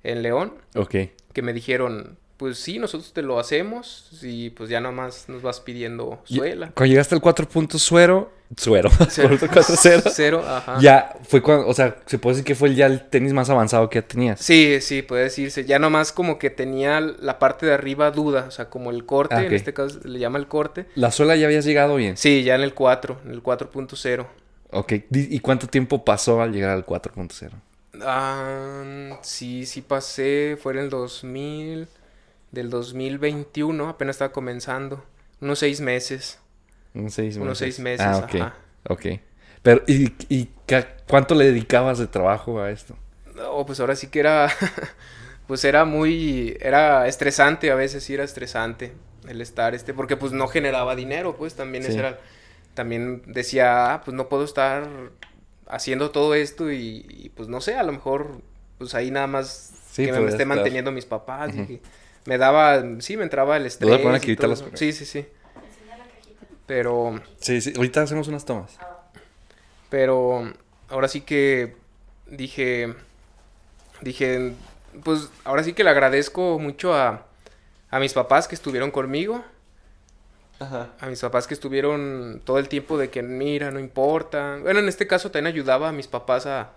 [0.04, 0.94] en León Ok.
[1.32, 5.60] que me dijeron, pues sí, nosotros te lo hacemos y pues ya nomás nos vas
[5.60, 6.70] pidiendo suela.
[6.74, 9.36] Cuando llegaste al 4.0, suero, Cero.
[9.38, 10.78] 4.0, Cero, ajá.
[10.80, 13.90] ya fue cuando, o sea, se puede decir que fue ya el tenis más avanzado
[13.90, 14.40] que ya tenías.
[14.40, 15.64] Sí, sí, puede decirse.
[15.64, 19.34] Ya nomás como que tenía la parte de arriba duda, o sea, como el corte,
[19.34, 20.86] Ah, en este caso le llama el corte.
[20.94, 22.16] La suela ya habías llegado bien.
[22.16, 24.26] Sí, ya en el 4, en el 4.0.
[24.70, 24.92] Ok.
[25.10, 27.50] ¿Y cuánto tiempo pasó al llegar al 4.0?
[28.02, 31.88] Ah, sí, sí pasé, fue en el 2000,
[32.52, 35.04] del 2021, apenas estaba comenzando,
[35.40, 36.38] unos seis meses.
[36.94, 37.42] Unos seis meses.
[37.42, 38.34] Unos seis meses, Ah, ok.
[38.36, 38.54] ajá.
[38.88, 39.06] Ok.
[39.62, 40.50] Pero, ¿y, y
[41.08, 42.96] cuánto le dedicabas de trabajo a esto?
[43.34, 44.48] No, pues ahora sí que era,
[45.46, 48.92] pues era muy, era estresante, a veces sí era estresante
[49.28, 51.90] el estar este, porque pues no generaba dinero, pues también Sí.
[51.90, 52.18] ese era,
[52.74, 54.88] también decía, ah, pues no puedo estar
[55.66, 58.40] haciendo todo esto y, y, pues no sé, a lo mejor,
[58.78, 60.46] pues ahí nada más Sí, que me esté estar.
[60.46, 61.80] manteniendo mis papás, y
[62.26, 64.64] me daba, sí, me entraba el voy a estrés poner y todo las-.
[64.74, 65.26] Sí, sí, sí.
[66.66, 67.72] Pero, Sí, sí.
[67.76, 68.76] Ahorita hacemos unas tomas.
[69.88, 70.52] pero
[70.90, 71.74] ahora sí que
[72.26, 72.94] dije,
[74.02, 74.52] dije,
[75.02, 77.26] pues ahora sí que le agradezco mucho a,
[77.90, 79.42] a mis papás que estuvieron conmigo,
[80.60, 80.90] Ajá.
[81.00, 84.58] a mis papás que estuvieron todo el tiempo de que mira, no importa.
[84.60, 86.72] Bueno, en este caso también ayudaba a mis papás a,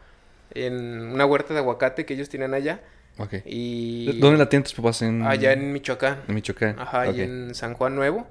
[0.53, 2.79] en una huerta de aguacate que ellos tienen allá
[3.21, 3.33] Ok.
[3.45, 5.01] y ¿Dónde la tienen tus papás?
[5.01, 5.21] En...
[5.23, 6.19] allá en Michoacán.
[6.27, 6.79] en Michoacán.
[6.79, 7.15] Ajá, Ok.
[7.17, 8.27] y en San Juan Nuevo.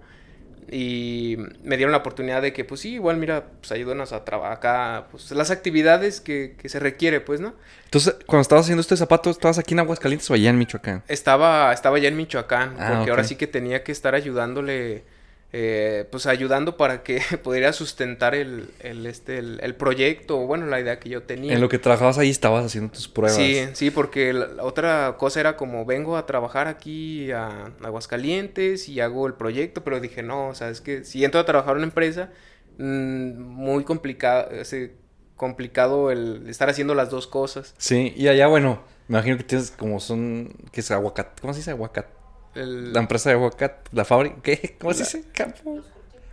[0.73, 4.53] Y me dieron la oportunidad de que, pues sí, igual, mira, pues ayúdanos a trabajar
[4.53, 7.55] acá, pues las actividades que, que se requiere, pues, ¿no?
[7.87, 11.03] Entonces, cuando estabas haciendo este zapato, ¿estabas aquí en Aguascalientes o allá en Michoacán?
[11.09, 15.03] Estaba, estaba ya en Michoacán, Ah, porque ahora sí que tenía que estar ayudándole,
[15.53, 20.67] eh, pues ayudando para que pudiera sustentar el, el, este, el, el proyecto, o bueno,
[20.67, 21.53] la idea que yo tenía.
[21.55, 23.37] En lo que trabajabas ahí estabas haciendo tus pruebas.
[23.37, 28.89] Sí, sí, porque la, la otra cosa era como vengo a trabajar aquí a Aguascalientes
[28.89, 31.73] y hago el proyecto, pero dije, no, o sea, es que si entro a trabajar
[31.73, 32.31] en una empresa,
[32.79, 34.95] mm, muy complicado, ese,
[35.35, 37.75] complicado el estar haciendo las dos cosas.
[37.79, 41.61] Sí, y allá, bueno, me imagino que tienes como son, que es aguacate, ¿cómo se
[41.61, 42.20] dice aguacate?
[42.55, 44.77] El- La empresa de aguacate, la fábrica, ¿qué?
[44.81, 45.25] ¿Cómo se dice?
[45.33, 45.81] Campo.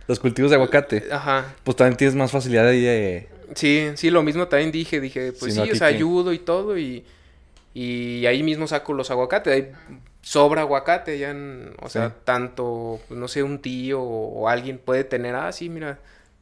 [0.06, 1.04] Los cultivos de aguacate.
[1.12, 3.28] Ajá, Pues también tienes más facilidad ahí de...
[3.54, 5.94] sí, sí, lo mismo también dije, dije, pues Sí, no, sí, o aquí sea, que-
[5.96, 7.04] ayudo y todo y,
[7.74, 9.72] y ahí mismo saco los aguacates, ahí
[10.22, 12.14] sobra aguacate, ya, en- o sea, Sí.
[12.24, 15.98] tanto, pues, no sé, un tío o, o alguien puede tener, ah, sí, mira,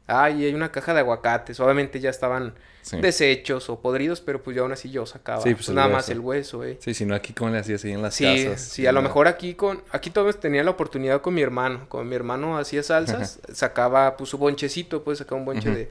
[0.07, 2.97] ay, hay una caja de aguacates, obviamente ya estaban Sí.
[3.01, 6.07] deshechos o podridos, pero pues yo aún así yo sacaba, Sí, pues, pues, nada más
[6.09, 6.77] el hueso, eh.
[6.79, 8.61] Sí, si no aquí cómo le hacías ahí en las Sí, casas.
[8.61, 12.07] sí, a lo mejor aquí con, aquí todos tenía la oportunidad con mi hermano, con
[12.07, 15.89] mi hermano hacía salsas, sacaba pues su bonchecito, pues sacaba un bonche de,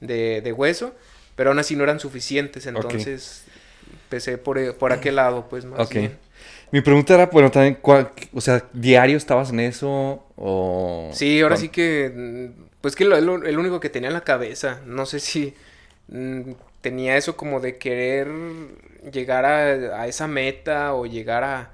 [0.00, 0.94] de, de hueso,
[1.36, 3.44] pero aún así no eran suficientes, entonces
[4.04, 5.90] empecé por, eh, por aquel lado, pues más Ok.
[5.94, 6.18] bien.
[6.70, 11.10] Mi pregunta era, bueno, también, ¿cuál- o sea, ¿diario estabas en eso o...?
[11.12, 14.80] Sí, ahora sí que, pues que lo, lo- el único que tenía en la cabeza,
[14.86, 15.54] no sé si,
[16.08, 18.28] mm, tenía eso como de querer
[19.12, 21.70] llegar a, a esa meta o llegar a,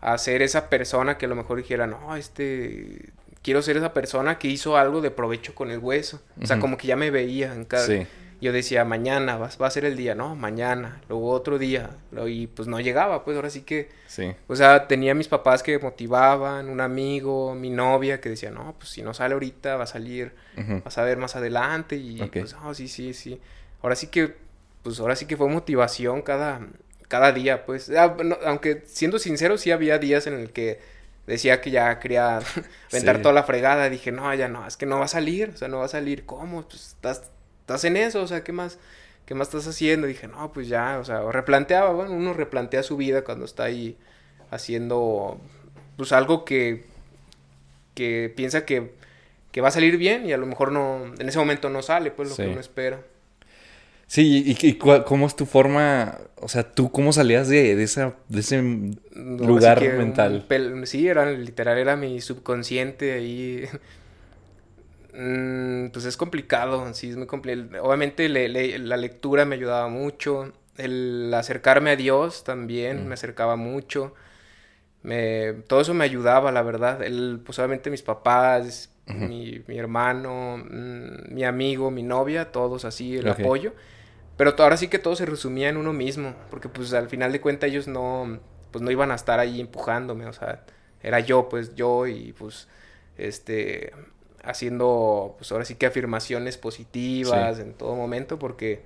[0.00, 3.10] a, ser esa persona que a lo mejor dijera, no, este,
[3.42, 6.20] quiero ser esa persona que hizo algo de provecho con el hueso.
[6.42, 7.86] O sea, como que ya me veía en cada...
[7.86, 8.06] Sí.
[8.40, 11.90] Yo decía, mañana va, va, a ser el día, no, mañana, luego otro día,
[12.26, 14.34] y pues no llegaba, pues ahora sí que, sí.
[14.46, 18.90] o sea, tenía mis papás que motivaban, un amigo, mi novia que decía, no, pues
[18.90, 20.32] si no sale ahorita va a salir,
[20.84, 23.40] vas a ver más adelante, y pues, oh, sí, sí, sí,
[23.82, 24.34] ahora sí que,
[24.82, 26.60] pues ahora sí que fue motivación cada,
[27.08, 30.78] cada día, pues, ah, aunque siendo sincero, sí había días en el que
[31.26, 32.40] decía que ya quería
[32.92, 35.56] vender toda la fregada, dije, no, ya no, es que no va a salir, o
[35.56, 36.62] sea, no va a salir, ¿cómo?
[36.62, 37.30] Pues estás
[37.66, 38.78] estás en eso, o sea, ¿qué más,
[39.26, 40.06] qué más estás haciendo?
[40.06, 43.96] dije, no, pues ya, o sea, replanteaba, bueno, uno replantea su vida cuando está ahí
[44.52, 45.40] haciendo,
[45.96, 46.84] pues algo que,
[47.94, 48.92] que piensa que,
[49.50, 52.12] que va a salir bien y a lo mejor no, en ese momento no sale,
[52.12, 53.00] pues lo que uno espera.
[54.06, 56.18] Sí, ¿y, cómo es tu forma?
[56.36, 58.62] O sea, ¿tú cómo salías de, de, esa, de ese
[59.12, 60.46] lugar mental?
[60.84, 63.64] sí, era literal, era mi subconsciente ahí
[65.16, 67.82] Mm, pues es complicado, sí, es muy complicado.
[67.82, 73.08] Obviamente la lectura me ayudaba mucho, el acercarme a Dios también mm.
[73.08, 74.14] me acercaba mucho.
[75.02, 77.02] Me, todo eso me ayudaba, la verdad.
[77.02, 83.16] El, pues obviamente mis papás, mi, mi, hermano, mm, mi amigo, mi novia, todos así,
[83.16, 83.72] el apoyo.
[84.36, 87.40] Pero ahora sí que todo se resumía en uno mismo, porque pues al final de
[87.40, 88.38] cuentas ellos no,
[88.70, 90.64] pues no iban a estar ahí empujándome, o sea,
[91.02, 92.68] era yo, pues yo y pues,
[93.16, 93.92] este,
[94.46, 98.82] haciendo, pues ahora sí que afirmaciones positivas en todo momento, porque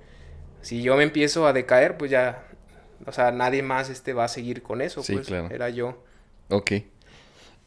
[0.61, 2.43] si yo me empiezo a decaer, pues ya,
[3.05, 5.49] o sea, nadie más este va a seguir con eso, sí, pues claro.
[5.51, 6.03] era yo.
[6.49, 6.71] Ok.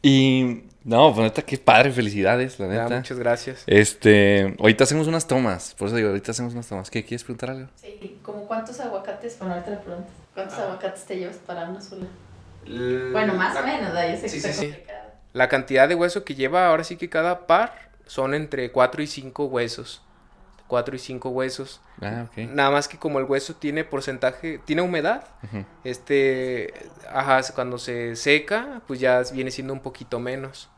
[0.01, 2.89] Y, no, pues neta, qué padre, felicidades, la neta.
[2.89, 3.63] muchas gracias.
[3.65, 6.91] Este, ahorita hacemos unas tomas, por eso digo, ahorita hacemos unas tomas.
[6.91, 7.69] ¿Qué, quieres preguntar algo?
[7.75, 10.63] Sí, como cuántos aguacates, bueno, ahorita le preguntas, ¿cuántos ah.
[10.65, 12.05] aguacates te llevas para una sola?
[12.67, 14.75] Bueno, más o menos, yo sé que sí,
[15.33, 19.07] La cantidad de hueso que lleva, ahora sí que cada par son entre 4 y
[19.07, 20.01] 5 huesos.
[20.67, 21.81] 4 y 5 huesos.
[22.01, 22.49] Ah, ok.
[22.49, 25.23] Nada más que como el hueso tiene porcentaje, tiene humedad,
[25.83, 26.73] este,
[27.09, 30.69] ajá, cuando se seca, pues ya viene siendo un poquito menos.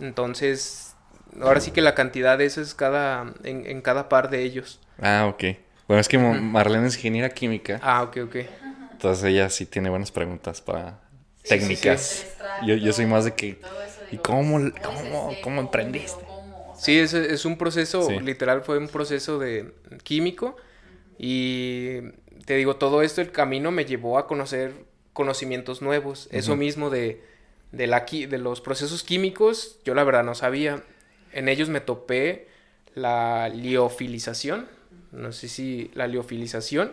[0.00, 0.96] Entonces,
[1.40, 4.80] ahora sí que la cantidad de eso es cada, en, cada par de ellos.
[5.00, 5.44] Ah, ok.
[5.86, 7.78] Bueno, es que Marlene es ingeniera química.
[7.82, 8.36] Ah, ok, ok.
[8.92, 11.00] Entonces ella sí tiene buenas preguntas para
[11.46, 12.26] técnicas.
[12.66, 13.60] Yo, yo soy más de que...
[14.10, 16.33] ¿Y cómo, cómo, cómo emprendiste?
[16.76, 20.56] Sí, es, es un proceso, literal fue un proceso de químico
[21.18, 22.00] y
[22.44, 24.72] te digo, todo esto, el camino me llevó a conocer
[25.12, 26.28] conocimientos nuevos.
[26.30, 27.22] Eso mismo de,
[27.72, 30.82] de, la, de los procesos químicos, yo la verdad no sabía.
[31.32, 32.48] En ellos me topé
[32.94, 34.66] la liofilización,
[35.12, 36.92] no sé si la liofilización.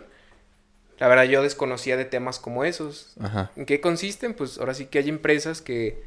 [0.98, 3.14] La verdad yo desconocía de temas como esos.
[3.56, 4.34] ¿En qué consisten?
[4.34, 6.02] Pues ahora sí que hay empresas que,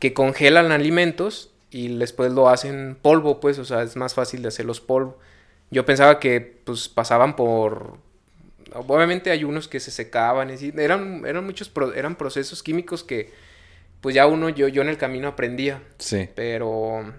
[0.00, 4.48] que congelan alimentos y después lo hacen polvo, pues, o sea, es más fácil de
[4.48, 5.18] hacerlos polvo.
[5.70, 7.96] Yo pensaba que, pues, pasaban por...
[8.74, 13.32] Obviamente hay unos que se secaban, y eran, eran muchos, eran procesos químicos que,
[14.02, 15.82] pues, ya uno, yo, yo en el camino aprendía.
[15.96, 16.28] Sí.
[16.34, 17.10] Pero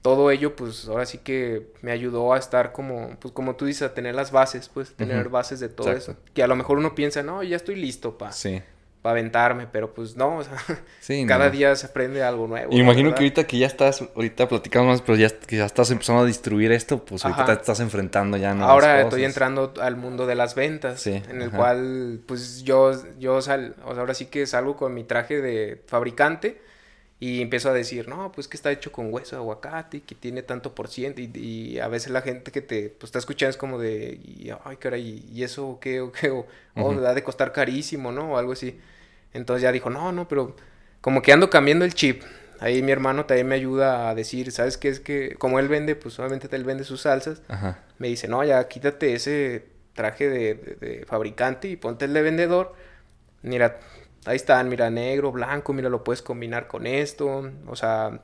[0.00, 3.82] todo ello, pues, ahora sí que me ayudó a estar como, pues, como tú dices,
[3.82, 6.16] a tener las bases, pues, tener bases de todo eso.
[6.34, 8.30] Que a lo mejor uno piensa, no, ya estoy listo, pa.
[8.30, 8.62] Sí
[9.02, 10.56] para aventarme, pero pues no, o sea,
[11.26, 12.72] cada día se aprende algo nuevo.
[12.72, 16.22] imagino que ahorita que ya estás, ahorita platicamos más, pero ya que ya estás empezando
[16.22, 20.26] a distribuir esto, pues ahorita te estás enfrentando ya no Ahora estoy entrando al mundo
[20.26, 24.46] de las ventas, en el cual pues yo, yo sal, o sea, ahora sí que
[24.46, 26.60] salgo con mi traje de fabricante
[27.18, 30.16] y empiezo a decir, no, pues que está hecho con hueso de aguacate y que
[30.16, 33.56] tiene tanto por ciento y, a veces la gente que te pues, está escuchando es
[33.56, 34.20] como de,
[34.64, 36.30] ay caray, ¿y eso qué o qué?
[36.30, 38.32] O, oh, da de costar carísimo, ¿no?
[38.32, 38.78] O algo así.
[39.34, 40.56] Entonces ya dijo, no, no, pero
[41.00, 42.22] como que ando cambiando el chip.
[42.60, 44.88] Ahí mi hermano también me ayuda a decir, ¿sabes qué?
[44.88, 47.42] Es que como él vende, pues obviamente él vende sus salsas.
[47.98, 52.74] Me dice, no, ya quítate ese traje de, fabricante y ponte el de vendedor.
[53.42, 53.80] Mira,
[54.26, 57.50] ahí están, mira, negro, blanco, mira, lo puedes combinar con esto.
[57.66, 58.20] O sea,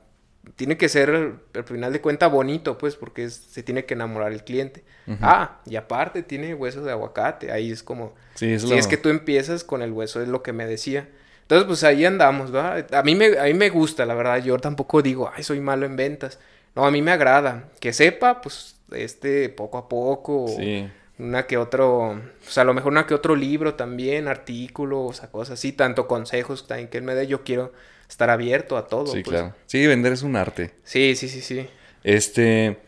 [0.57, 4.45] tiene que ser, al final de cuentas, bonito, pues, porque se tiene que enamorar el
[4.45, 4.85] cliente.
[5.21, 7.51] Ah, y aparte tiene huesos de aguacate.
[7.51, 10.43] Ahí es como, sí, es si es que tú empiezas con el hueso, es lo
[10.43, 11.09] que me decía.
[11.43, 12.87] Entonces, pues ahí andamos, ¿verdad?
[12.95, 14.43] A mí, me, a mí me gusta, la verdad.
[14.43, 16.39] Yo tampoco digo, ay, soy malo en ventas.
[16.75, 17.65] No, a mí me agrada.
[17.81, 20.47] Que sepa, pues, este, poco a poco.
[20.49, 20.89] Sí.
[21.19, 25.31] Una que otro, pues a lo mejor una que otro libro también, artículos, o sea,
[25.31, 27.27] cosas así, tanto consejos también que él me dé.
[27.27, 27.73] Yo quiero
[28.09, 29.07] estar abierto a todo.
[29.07, 29.29] Sí, pues.
[29.29, 29.55] claro.
[29.67, 30.73] Sí, vender es un arte.
[30.85, 31.67] Sí, sí, sí, sí.
[32.05, 32.79] Este,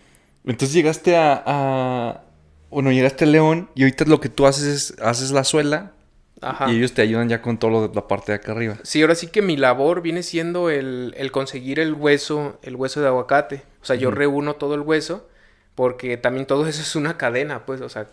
[0.45, 2.23] entonces llegaste a,
[2.71, 5.93] bueno, llegaste a León y ahorita lo que tú haces es, haces la suela
[6.41, 6.71] Ajá.
[6.71, 8.79] y ellos te ayudan ya con todo lo de la parte de acá arriba.
[8.83, 13.01] Sí, ahora sí que mi labor viene siendo el, el conseguir el hueso, el hueso
[13.01, 13.63] de aguacate.
[13.83, 15.29] O sea, yo reúno todo el hueso
[15.75, 18.09] porque también todo eso es una cadena, pues, o sea,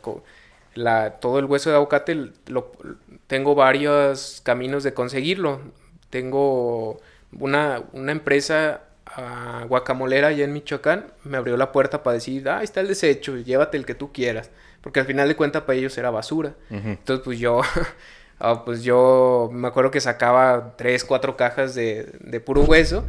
[0.73, 2.71] la, todo el hueso de aguacate lo,
[3.27, 5.59] tengo varios caminos de conseguirlo.
[6.09, 6.99] Tengo
[7.39, 8.81] una, una empresa
[9.17, 13.37] uh, guacamolera allá en Michoacán, me abrió la puerta para decir, ah, está el desecho,
[13.37, 14.49] llévate el que tú quieras.
[14.81, 16.53] Porque al final de cuentas para ellos era basura.
[16.69, 17.61] Entonces, pues yo,
[18.39, 23.05] ah, pues yo me acuerdo que sacaba tres, cuatro cajas de, de puro hueso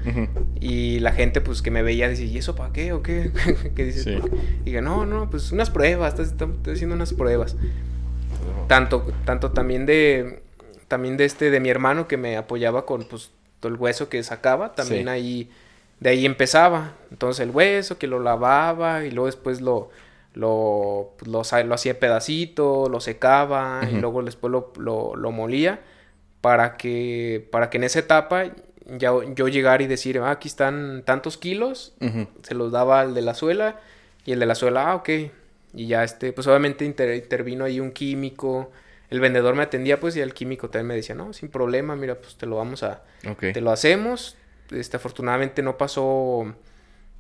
[0.61, 3.30] y la gente pues que me veía decía, ¿y eso para qué o qué?
[3.76, 4.06] ¿Qué dices?
[4.06, 7.56] Y dije, no, no, pues unas pruebas, estoy, haciendo unas pruebas.
[8.66, 10.42] Tanto, tanto también de,
[10.88, 14.22] también de este, de mi hermano que me apoyaba con pues todo el hueso que
[14.22, 15.51] sacaba, también ahí,
[16.01, 16.94] de ahí empezaba.
[17.11, 19.90] Entonces el hueso que lo lavaba y luego después lo,
[20.35, 25.81] lo, pues, lo, lo hacía pedacito, lo secaba y luego después lo, lo, lo, molía
[26.40, 28.44] para que, para que en esa etapa
[28.96, 31.94] ya yo llegara y decir, ah, aquí están tantos kilos,
[32.42, 33.81] se los daba al de la suela
[34.24, 35.09] y el de la suela, ah, ok.
[35.74, 38.70] Y ya este, pues obviamente intervino ahí un químico,
[39.11, 42.16] el vendedor me atendía pues y el químico también me decía, no, sin problema, mira,
[42.16, 43.03] pues te lo vamos a,
[43.40, 44.37] te lo hacemos.
[44.71, 46.55] Este, afortunadamente no pasó,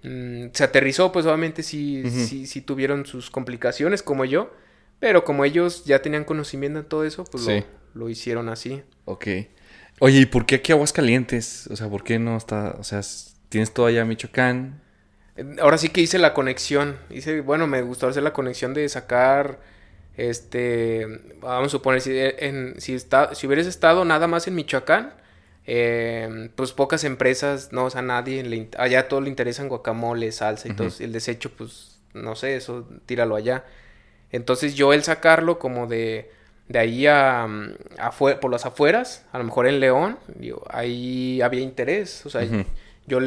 [0.02, 4.52] mm, se aterrizó, pues obviamente sí, sí, sí, tuvieron sus complicaciones como yo,
[4.98, 8.82] pero como ellos ya tenían conocimiento en todo eso, pues lo, lo, hicieron así.
[9.06, 9.26] Ok.
[10.00, 11.68] Oye, ¿y por qué aquí Aguascalientes?
[11.68, 13.00] O sea, ¿por qué no está, o sea,
[13.48, 14.82] tienes todo allá Michoacán?
[15.60, 19.60] Ahora sí que hice la conexión, hice, bueno, me gustó hacer la conexión de sacar
[20.18, 21.06] este,
[21.40, 25.14] vamos a suponer, si, en, si, está, si hubieras estado nada más en Michoacán,
[25.64, 30.66] eh, pues pocas empresas, no, o sea, nadie, le, allá todo le interesan guacamole, salsa
[30.66, 33.64] y todo, el desecho, pues, no sé, eso, tíralo allá.
[34.32, 36.32] Entonces yo el sacarlo como de,
[36.66, 37.46] de ahí a,
[38.18, 40.18] por las afueras, a lo mejor en León,
[40.68, 42.42] ahí había interés, o sea,
[43.06, 43.20] yo,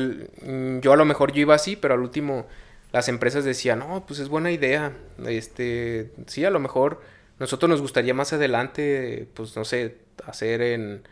[0.81, 2.47] yo a lo mejor yo iba así, pero al último
[2.91, 4.93] las empresas decían, no, pues es buena idea,
[5.25, 7.01] este, sí, a lo mejor
[7.39, 11.03] nosotros nos gustaría más adelante, pues no sé, hacer en,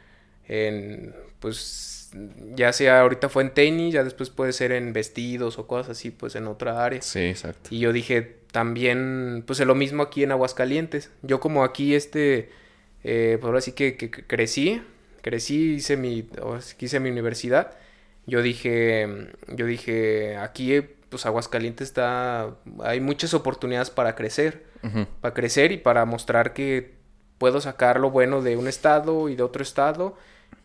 [0.48, 2.12] en, pues
[2.56, 6.12] ya sea ahorita fue en tenis, ya después puede ser en vestidos o cosas así,
[6.12, 7.02] pues en otra área.
[7.02, 7.70] Sí, exacto.
[7.72, 11.12] Y yo dije, también, pues es lo mismo aquí en Aguascalientes.
[11.22, 12.50] Yo como aquí, este,
[13.04, 14.82] eh, pues ahora sí que, que, crecí,
[15.22, 16.28] crecí, hice mi,
[16.80, 17.76] hice mi universidad.
[18.26, 19.08] Yo dije,
[19.48, 24.66] yo dije, aquí pues Aguascalientes está, hay muchas oportunidades para crecer,
[25.22, 26.96] para crecer y para mostrar que
[27.38, 30.16] puedo sacar lo bueno de un estado y de otro estado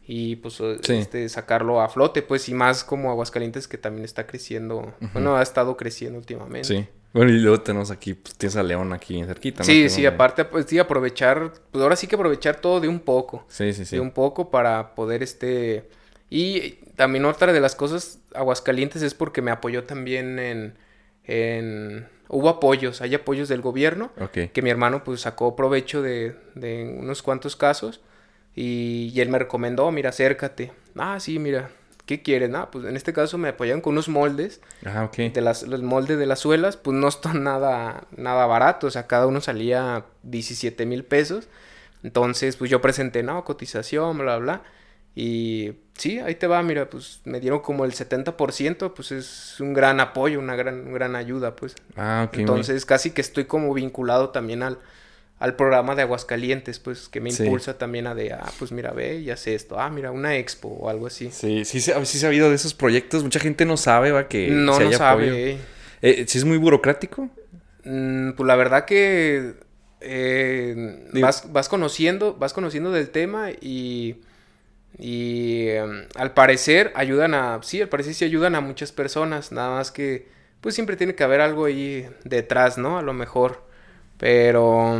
[0.06, 4.92] y pues este, sacarlo a flote, pues y más como Aguascalientes que también está creciendo,
[5.14, 6.68] bueno, ha estado creciendo últimamente.
[6.68, 6.88] Sí.
[7.14, 9.64] Bueno, y luego tenemos aquí, pues tienes a León aquí cerquita, ¿no?
[9.64, 13.44] Sí, sí, aparte, pues sí, aprovechar, pues ahora sí que aprovechar todo de un poco.
[13.46, 13.96] Sí, sí, sí.
[13.96, 15.88] De un poco para poder, este,
[16.30, 20.74] y también otra de las cosas, Aguascalientes es porque me apoyó también en,
[21.24, 26.96] en hubo apoyos, hay apoyos del gobierno, que mi hermano pues sacó provecho de, de
[26.98, 28.00] unos cuantos casos
[28.54, 30.72] y, y, él me recomendó, mira, acércate.
[30.96, 31.70] Ah, sí, mira,
[32.06, 32.50] ¿qué quieres?
[32.54, 34.60] Ah, pues en este caso me apoyaron con unos moldes.
[34.84, 35.32] Ah, ok.
[35.32, 39.06] De las, los moldes de las suelas, pues no están nada, nada baratos, o sea,
[39.06, 41.48] cada uno salía 17 mil pesos.
[42.02, 44.62] Entonces, pues yo presenté, no, cotización, bla, bla.
[45.14, 49.72] Y sí, ahí te va, mira, pues me dieron como el 70%, pues es un
[49.72, 51.76] gran apoyo, una gran, gran ayuda, pues.
[51.96, 52.38] Ah, ok.
[52.38, 54.78] Entonces casi que estoy como vinculado también al,
[55.38, 59.18] al programa de Aguascalientes, pues que me impulsa también a de, ah, pues mira, ve
[59.18, 61.30] y hace esto, ah, mira, una expo o algo así.
[61.30, 64.26] Sí, sí, sí, sí se ha habido de esos proyectos, mucha gente no sabe, va,
[64.26, 65.58] que no, no sabe.
[66.02, 67.30] Eh, ¿Sí es muy burocrático?
[67.84, 69.54] Mm, pues la verdad que
[70.00, 74.16] eh, vas, vas conociendo, vas conociendo del tema y
[74.98, 79.70] y em, al parecer ayudan a, sí, al parecer sí ayudan a muchas personas, nada
[79.70, 80.28] más que
[80.60, 82.98] pues siempre tiene que haber algo ahí detrás, ¿no?
[82.98, 83.62] A lo mejor.
[84.16, 84.98] Pero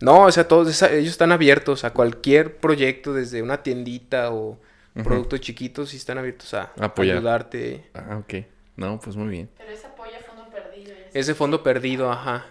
[0.00, 4.58] no, o sea, todos ellos están abiertos a cualquier proyecto, desde una tiendita o
[4.92, 7.86] productos chiquitos, y están abiertos a ayudarte.
[7.94, 8.44] Ah, ok.
[8.76, 9.48] No, pues muy bien.
[9.56, 10.94] Pero ese apoyo a fondo perdido.
[11.14, 12.46] Ese fondo perdido, ajá.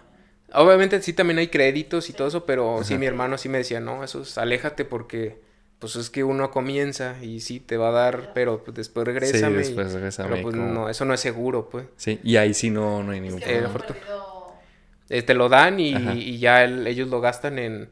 [0.53, 3.79] Obviamente sí también hay créditos y todo eso, pero sí mi hermano sí me decía,
[3.79, 5.39] no, eso es, aléjate porque
[5.85, 9.49] pues es que uno comienza y sí te va a dar, pero pues después regresa.
[9.49, 10.29] Sí, después regrésame.
[10.29, 11.85] Pero pues no, eso no es seguro, pues.
[11.95, 13.85] Sí, y ahí sí no, no hay ningún eh, problema.
[15.09, 17.91] Eh, te lo dan y, y ya ellos lo gastan en...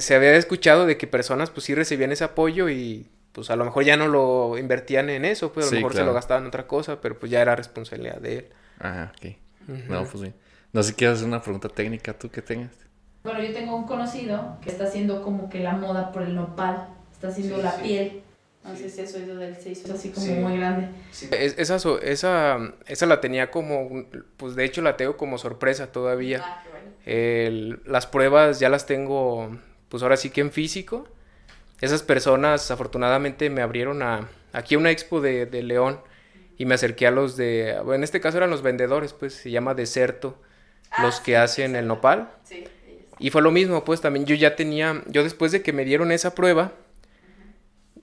[0.00, 3.64] se había escuchado de que personas pues sí recibían ese apoyo y pues a lo
[3.64, 6.48] mejor ya no lo invertían en eso, pues, a lo mejor se lo gastaban en
[6.48, 8.48] otra cosa, pero pues ya era responsabilidad de él.
[8.80, 9.36] Ajá, ok.
[9.88, 10.32] No, pues sí.
[10.72, 12.81] No sé si quieres hacer una pregunta técnica tú que tengas.
[13.22, 16.88] Bueno, yo tengo un conocido que está haciendo como que la moda por el nopal.
[17.12, 18.22] Está haciendo la piel.
[18.64, 20.88] No sé si has oído del se hizo así como muy grande.
[21.32, 24.06] esa, esa, esa la tenía como,
[24.36, 26.42] pues de hecho la tengo como sorpresa todavía.
[26.44, 26.62] Ah,
[27.04, 29.56] las pruebas ya las tengo,
[29.88, 31.08] pues ahora sí que en físico.
[31.80, 35.98] Esas personas afortunadamente me abrieron a, aquí una expo de, de León
[36.56, 39.50] y me acerqué a los de, bueno, en este caso eran los vendedores, pues se
[39.50, 40.40] llama Deserto,
[40.92, 42.30] ah, los que hacen el nopal.
[43.22, 46.10] Y fue lo mismo, pues también yo ya tenía, yo después de que me dieron
[46.10, 46.72] esa prueba,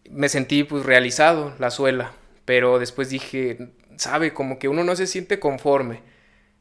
[0.09, 2.13] me sentí pues realizado la suela,
[2.45, 5.99] pero después dije, sabe, como que uno no se siente conforme.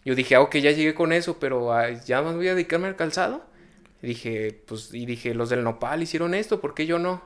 [0.04, 1.70] Yo dije, ah, ok, ya llegué con eso, pero
[2.04, 3.46] ya más voy a dedicarme al calzado.
[4.02, 7.22] Y dije, pues, y dije, los del nopal hicieron esto, ¿por qué yo no?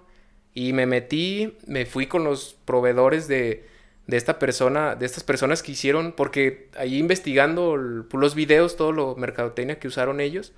[0.53, 3.65] Y me metí, me fui con los proveedores de,
[4.07, 9.17] de esta persona, de estas personas que hicieron, porque ahí investigando los videos, todo lo
[9.17, 10.53] mercadotecnia que usaron ellos,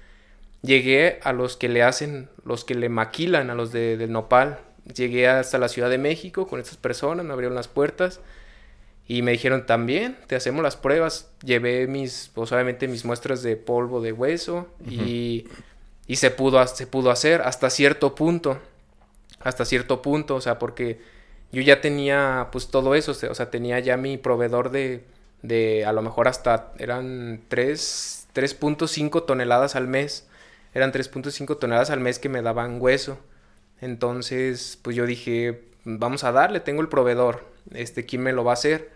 [0.65, 4.59] llegué a los que le hacen, los que le maquilan a los de, del nopal.
[4.93, 8.21] Llegué hasta la Ciudad de México con estas personas, me abrieron las puertas
[9.07, 11.31] y me dijeron también, te hacemos las pruebas.
[11.45, 15.47] Llevé mis, pues obviamente mis muestras de polvo de hueso y,
[16.07, 18.59] y se, pudo, se pudo hacer hasta cierto punto,
[19.41, 21.01] hasta cierto punto, o sea, porque
[21.53, 25.05] yo ya tenía pues todo eso, o sea, tenía ya mi proveedor de,
[25.43, 30.27] de a lo mejor hasta eran 3.5 toneladas al mes,
[30.75, 33.18] eran 3.5 toneladas al mes que me daban hueso.
[33.81, 38.53] Entonces, pues yo dije, vamos a darle, tengo el proveedor, este, ¿quién me lo va
[38.53, 38.91] a hacer?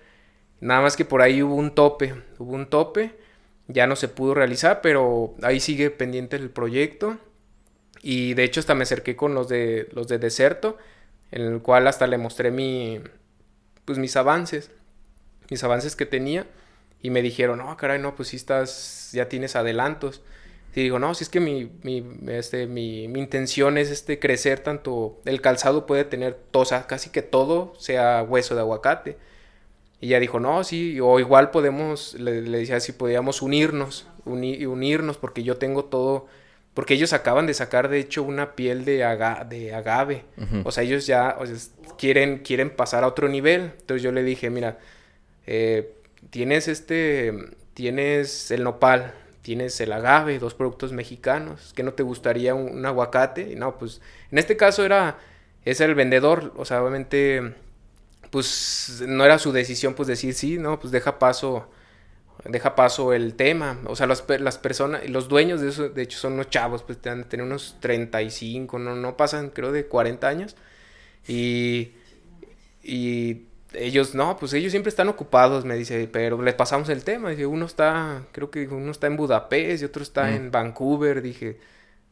[0.60, 3.12] Nada más que por ahí hubo un tope, hubo un tope,
[3.68, 7.18] ya no se pudo realizar, pero ahí sigue pendiente el proyecto.
[8.02, 10.78] Y de hecho hasta me acerqué con los de los de Deserto
[11.30, 13.00] en el cual hasta le mostré mi,
[13.84, 14.70] pues mis avances,
[15.50, 16.46] mis avances que tenía
[17.02, 20.22] y me dijeron, no, caray, no, pues si estás, ya tienes adelantos.
[20.74, 24.60] Y digo, no, si es que mi, mi, este, mi, mi, intención es este, crecer
[24.60, 29.16] tanto, el calzado puede tener, o casi que todo sea hueso de aguacate.
[30.00, 35.42] Y ella dijo, no, sí, o igual podemos, le, decía si podíamos unirnos, unirnos, porque
[35.42, 36.28] yo tengo todo
[36.78, 38.98] porque ellos acaban de sacar, de hecho, una piel de,
[39.48, 40.22] de agave.
[40.62, 41.36] O sea, ellos ya
[41.98, 43.72] quieren, quieren pasar a otro nivel.
[43.80, 44.78] Entonces yo le dije, mira,
[45.48, 45.92] eh,
[46.30, 47.34] tienes este,
[47.74, 49.12] tienes el nopal,
[49.48, 51.72] tienes el agave, dos productos mexicanos.
[51.74, 53.50] ¿Qué no te gustaría un, aguacate?
[53.50, 55.16] Y no, pues en este caso era,
[55.64, 56.52] es el vendedor.
[56.54, 57.54] O sea, obviamente,
[58.30, 61.66] pues no era su decisión, pues decir sí, no, pues deja paso
[62.44, 63.78] deja paso el tema.
[63.86, 66.98] O sea, las, las personas, los dueños de eso, de hecho, son unos chavos, pues
[66.98, 70.56] te tener unos 35, no, no pasan, creo, de 40 años.
[71.26, 71.92] Y,
[72.82, 77.30] y ellos, no, pues ellos siempre están ocupados, me dice, pero les pasamos el tema.
[77.30, 81.22] Dice, uno está, creo que uno está en Budapest y otro está en Vancouver.
[81.22, 81.58] Dije,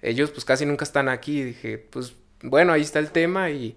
[0.02, 1.42] ellos pues casi nunca están aquí.
[1.42, 3.76] Dije, pues bueno, ahí está el tema y,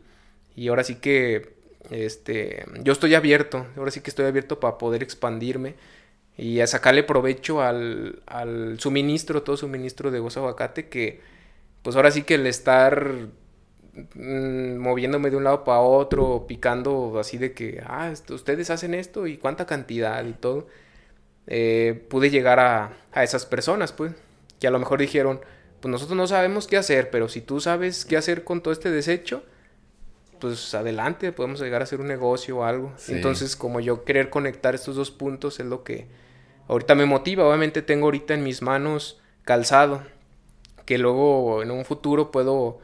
[0.55, 1.53] y ahora sí que,
[1.89, 5.75] este, yo estoy abierto, ahora sí que estoy abierto para poder expandirme
[6.37, 11.21] y a sacarle provecho al, al suministro, todo suministro de gozo aguacate, que
[11.81, 13.31] pues ahora sí que el estar mm,
[14.15, 19.37] moviéndome de un lado para otro, picando así de que, ah, ustedes hacen esto y
[19.37, 20.67] cuánta cantidad y todo,
[21.47, 24.13] eh, pude llegar a, a esas personas, pues,
[24.59, 25.41] que a lo mejor dijeron,
[25.79, 28.91] pues nosotros no sabemos qué hacer, pero si tú sabes qué hacer con todo este
[28.91, 29.43] desecho,
[30.39, 32.93] pues adelante, podemos llegar a hacer un negocio o algo.
[33.07, 36.07] Entonces, como yo querer conectar estos dos puntos es lo que
[36.67, 37.45] ahorita me motiva.
[37.45, 40.03] Obviamente tengo ahorita en mis manos calzado,
[40.85, 42.79] que luego en un futuro puedo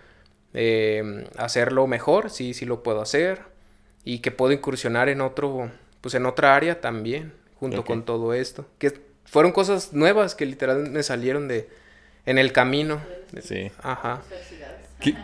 [0.56, 3.41] eh, hacerlo mejor, sí, sí lo puedo hacer,
[4.03, 5.70] y que puedo incursionar en otro,
[6.01, 8.66] pues en otra área también, junto con todo esto.
[8.80, 11.70] Que fueron cosas nuevas que literalmente me salieron de
[12.26, 13.01] en el camino.
[13.43, 13.72] Sí.
[13.84, 14.24] Ajá.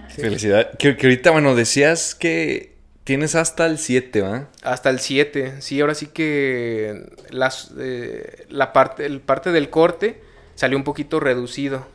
[0.09, 0.77] Felicidad.
[0.77, 2.71] Que, que ahorita, bueno, decías que
[3.03, 4.47] Tienes hasta el 7, ¿va?
[4.61, 10.21] Hasta el 7, sí, ahora sí que las, eh, la parte, el parte del corte
[10.53, 11.88] salió un poquito reducido.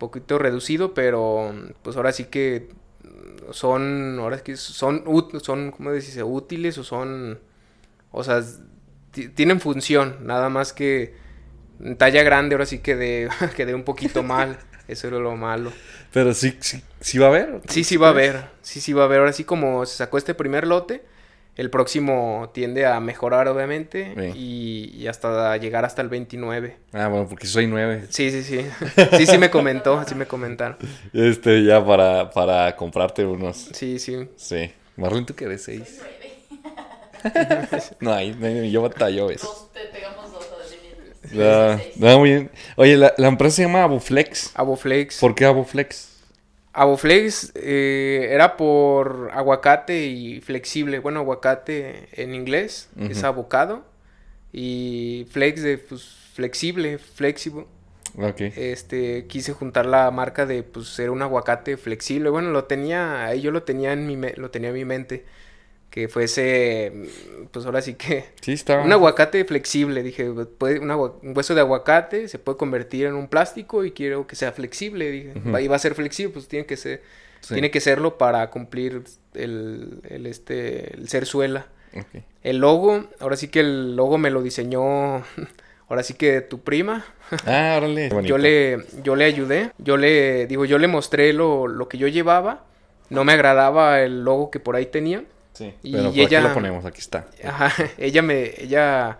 [0.00, 2.70] Poquito reducido, pero pues ahora sí que
[3.52, 5.04] son, ahora es que son,
[5.40, 5.90] son, ¿cómo?
[6.24, 7.38] Útiles o son,
[8.10, 8.42] o sea,
[9.36, 11.14] tienen función, nada más que
[11.96, 14.58] talla grande ahora sí que de, quedé un poquito mal.
[14.88, 15.72] Eso era lo malo.
[16.12, 17.60] Pero sí, sí, sí va a haber.
[17.68, 18.46] Sí, sí va a haber.
[18.60, 19.20] Sí, sí va a haber.
[19.20, 21.04] Ahora sí como se sacó este primer lote,
[21.56, 26.76] el próximo tiende a mejorar, obviamente, y, hasta llegar hasta el 29.
[26.92, 28.06] Ah, bueno, porque soy 9.
[28.08, 28.66] Sí, sí, sí.
[29.16, 30.76] Sí, sí me comentó, sí me comentaron.
[31.12, 33.70] Este, ya para, para comprarte unos.
[33.72, 34.28] Sí, sí.
[34.36, 34.70] Sí.
[34.96, 35.64] Marlon, ¿tú qué eres?
[35.64, 36.02] 6.
[38.00, 39.46] no hay, yo batallo eso.
[39.46, 40.46] Dos, te pegamos dos
[41.38, 42.50] Ah, ah, muy bien.
[42.76, 44.52] Oye, la, la empresa se llama Aboflex.
[44.54, 45.18] Aboflex.
[45.20, 46.09] ¿Por qué Aboflex?
[46.72, 51.00] Aboflex eh, era por aguacate y flexible.
[51.00, 53.26] Bueno, aguacate en inglés es Ujú.
[53.26, 53.84] avocado.
[54.52, 57.66] Y flex de pues, flexible, flexible.
[58.56, 62.30] Este, quise juntar la marca de pues ser un aguacate flexible.
[62.30, 65.24] Bueno, lo tenía, ahí yo lo tenía en mi me- lo tenía en mi mente.
[65.90, 66.92] Que fuese,
[67.50, 68.78] pues ahora sí que Sí, está.
[68.80, 70.90] un aguacate flexible, dije, puede, un,
[71.36, 75.32] hueso de aguacate se puede convertir en un plástico y quiero que sea flexible, dije,
[75.52, 77.02] va, y va a ser flexible, pues tiene que ser,
[77.40, 77.54] Sí.
[77.54, 79.02] tiene que serlo para cumplir
[79.34, 81.66] el, el, este, el ser suela.
[82.44, 85.24] El logo, ahora sí que el logo me lo diseñó,
[85.88, 87.04] ahora sí que tu prima,
[87.46, 88.10] Ah, órale.
[88.24, 92.06] Yo le, yo le ayudé, yo le, digo, yo le mostré lo, lo que yo
[92.08, 92.64] llevaba,
[93.08, 95.24] no me agradaba el logo que por ahí tenía,
[95.60, 95.74] Sí.
[95.82, 97.26] y Pero por ella- aquí lo ponemos, aquí está.
[97.44, 99.18] Ajá, ella me, ella,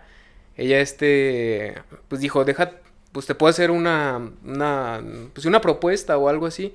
[0.57, 1.75] ella este,
[2.07, 2.71] pues dijo, deja,
[3.11, 5.01] pues te puedo hacer una, una,
[5.33, 6.73] pues una propuesta o algo así.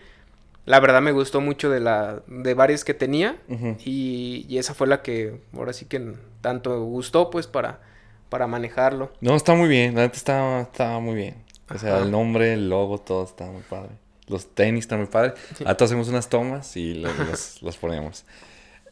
[0.67, 3.37] La verdad me gustó mucho de la, de varias que tenía
[3.85, 7.81] y, y esa fue la que ahora sí que tanto gustó pues para,
[8.29, 9.13] para manejarlo.
[9.21, 9.95] No, está muy bien.
[9.95, 11.37] La neta está, está muy bien.
[11.73, 12.05] O sea, Ajá.
[12.05, 13.91] el nombre, el logo, todo está muy padre.
[14.27, 15.35] Los tenis están muy padres.
[15.65, 18.25] Ahorita hacemos unas tomas y lo- los, los ponemos.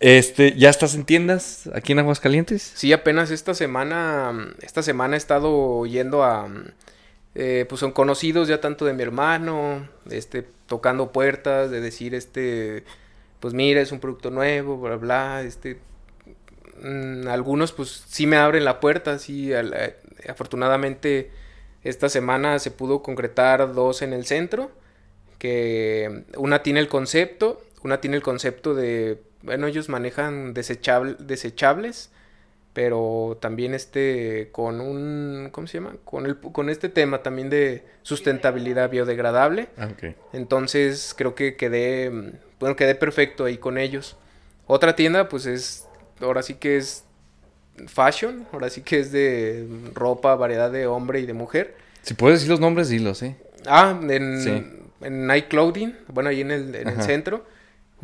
[0.01, 2.73] Este, ¿ya estás en tiendas aquí en Aguascalientes?
[2.75, 6.49] Sí, apenas esta semana, esta semana he estado yendo a,
[7.35, 12.85] eh, pues son conocidos ya tanto de mi hermano, este, tocando puertas, de decir, este,
[13.41, 15.79] pues mira, es un producto nuevo, bla, bla, este,
[16.83, 19.97] mm, algunos pues sí me abren la puerta, sí, eh,
[20.29, 21.31] afortunadamente
[21.83, 24.71] esta semana se pudo concretar dos en el centro,
[25.39, 32.11] que una tiene el concepto, una tiene el concepto de, bueno, ellos manejan desechable- desechables,
[32.73, 35.95] pero también este con un, ¿cómo se llama?
[36.05, 39.69] Con el con este tema también de sustentabilidad biodegradable.
[39.77, 40.15] Ah, ok.
[40.33, 42.11] Entonces creo que quedé,
[42.59, 44.17] bueno, quedé perfecto ahí con ellos.
[44.67, 45.87] Otra tienda pues es,
[46.21, 47.05] ahora sí que es
[47.87, 51.77] fashion, ahora sí que es de ropa, variedad de hombre y de mujer.
[52.03, 53.37] Si puedes decir los nombres, dilos, ¿eh?
[53.67, 54.51] Ah, en, Sí.
[55.01, 57.47] en Night Clothing, bueno, ahí en el, en el centro.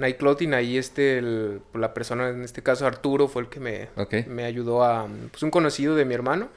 [0.00, 3.88] Night Clothing, ahí este, el- la persona, en este caso Arturo, fue el que me,
[4.26, 6.48] me ayudó a, pues un conocido de mi hermano,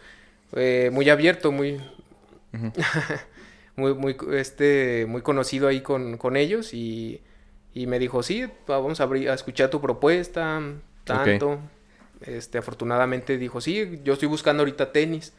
[0.55, 1.79] eh, muy abierto, muy,
[3.75, 7.21] muy, muy, este, muy conocido ahí con, con ellos y,
[7.73, 10.61] y me dijo, sí, vamos a, abrir, a escuchar tu propuesta,
[11.03, 11.59] tanto.
[12.21, 15.33] Este, afortunadamente dijo, sí, yo estoy buscando ahorita tenis,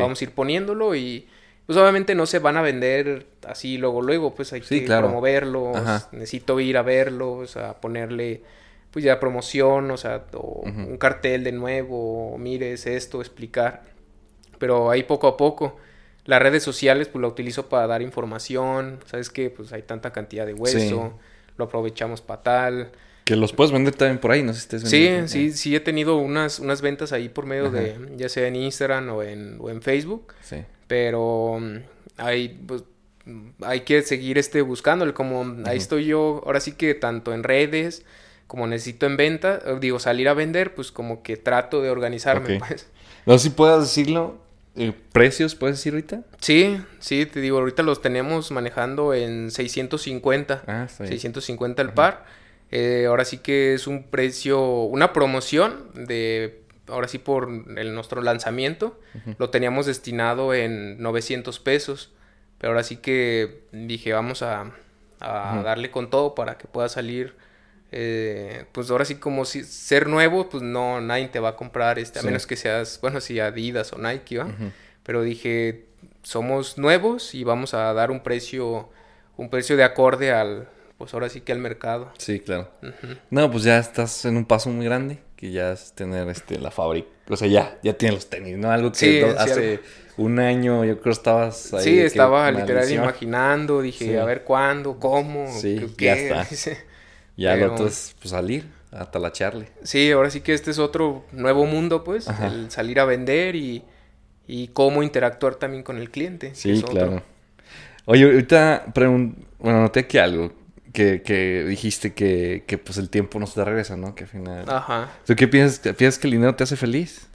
[0.00, 1.28] vamos a ir poniéndolo y
[1.70, 5.06] pues obviamente no se van a vender así luego luego, pues hay Sí, que claro.
[5.06, 6.08] promoverlos, Ajá.
[6.10, 8.42] necesito ir a verlos, a ponerle
[8.90, 10.80] pues ya promoción, o sea, o Ujú.
[10.80, 13.82] un cartel de nuevo, o mires esto, explicar.
[14.58, 15.76] Pero ahí poco a poco
[16.24, 20.46] las redes sociales pues la utilizo para dar información, sabes que pues hay tanta cantidad
[20.46, 20.78] de hueso,
[21.16, 21.22] Sí.
[21.56, 22.90] lo aprovechamos para tal.
[23.24, 25.28] Que los puedes vender también por ahí, no sé si estés Sí, vendiendo.
[25.28, 27.76] sí, sí he tenido unas, unas ventas ahí por medio Ajá.
[27.78, 30.34] de, ya sea en Instagram o en, o en Facebook.
[30.42, 30.64] Sí.
[30.90, 31.76] Pero mm,
[32.16, 32.82] hay, pues,
[33.62, 35.14] hay que seguir este buscándole.
[35.14, 38.04] Como ahí estoy yo, ahora sí que tanto en redes
[38.48, 42.58] como necesito en venta, eh, digo, salir a vender, pues como que trato de organizarme,
[42.58, 42.88] pues.
[43.24, 44.38] No sé si puedas decirlo.
[44.74, 46.22] eh, ¿Precios puedes decir ahorita?
[46.40, 50.64] Sí, sí, te digo, ahorita los tenemos manejando en 650.
[50.66, 51.08] Ah, bien.
[51.08, 52.26] 650 el par.
[52.72, 58.22] Eh, ahora sí que es un precio, una promoción de, ahora sí por el, nuestro
[58.22, 58.98] lanzamiento,
[59.38, 62.12] lo teníamos destinado en 900 pesos,
[62.58, 64.72] pero ahora sí que dije vamos a,
[65.20, 67.34] a darle con todo para que pueda salir,
[67.92, 71.98] eh, pues ahora sí como si ser nuevo, pues no, nadie te va a comprar
[71.98, 74.48] este, a menos que seas, bueno, si Adidas o Nike, ¿va?
[75.02, 75.86] Pero dije
[76.22, 78.90] somos nuevos y vamos a dar un precio
[79.36, 80.68] un precio de acorde al
[80.98, 82.70] pues ahora sí que al mercado Sí, claro.
[83.30, 86.70] No, pues ya estás en un paso muy grande, que ya es tener este la
[86.70, 87.08] fábrica.
[87.28, 88.70] O sea, ya, ya tienes los tenis, ¿no?
[88.70, 89.80] Algo que Sí, hace
[90.18, 91.82] un año yo creo estabas ahí.
[91.84, 94.16] sí que estaba literal imaginando dije Sí.
[94.16, 96.44] a ver cuándo cómo Sí, qué- ya está.
[96.50, 96.78] dice.
[97.36, 99.68] Ya lo pero- otro es pues, salir a talacharle.
[99.82, 102.48] sí ahora sí que este es otro nuevo mundo pues Ajá.
[102.48, 103.82] el salir a vender y
[104.48, 106.88] y cómo interactuar también con el cliente que Sí, otro.
[106.90, 107.22] claro.
[108.06, 108.86] Oye, ahorita
[109.60, 110.52] bueno, noté aquí algo
[110.92, 114.14] que, que dijiste que, que pues el tiempo no se te regresa, ¿no?
[114.14, 114.64] Que al final...
[114.68, 115.80] ajá ¿Tú qué piensas?
[115.96, 117.28] ¿Piensas que el dinero te hace feliz?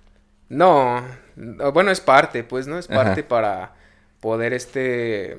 [0.49, 1.01] No,
[1.35, 2.77] no, bueno, es parte, pues, ¿no?
[2.77, 3.03] Es Ajá.
[3.03, 3.73] parte para
[4.19, 5.37] poder, este,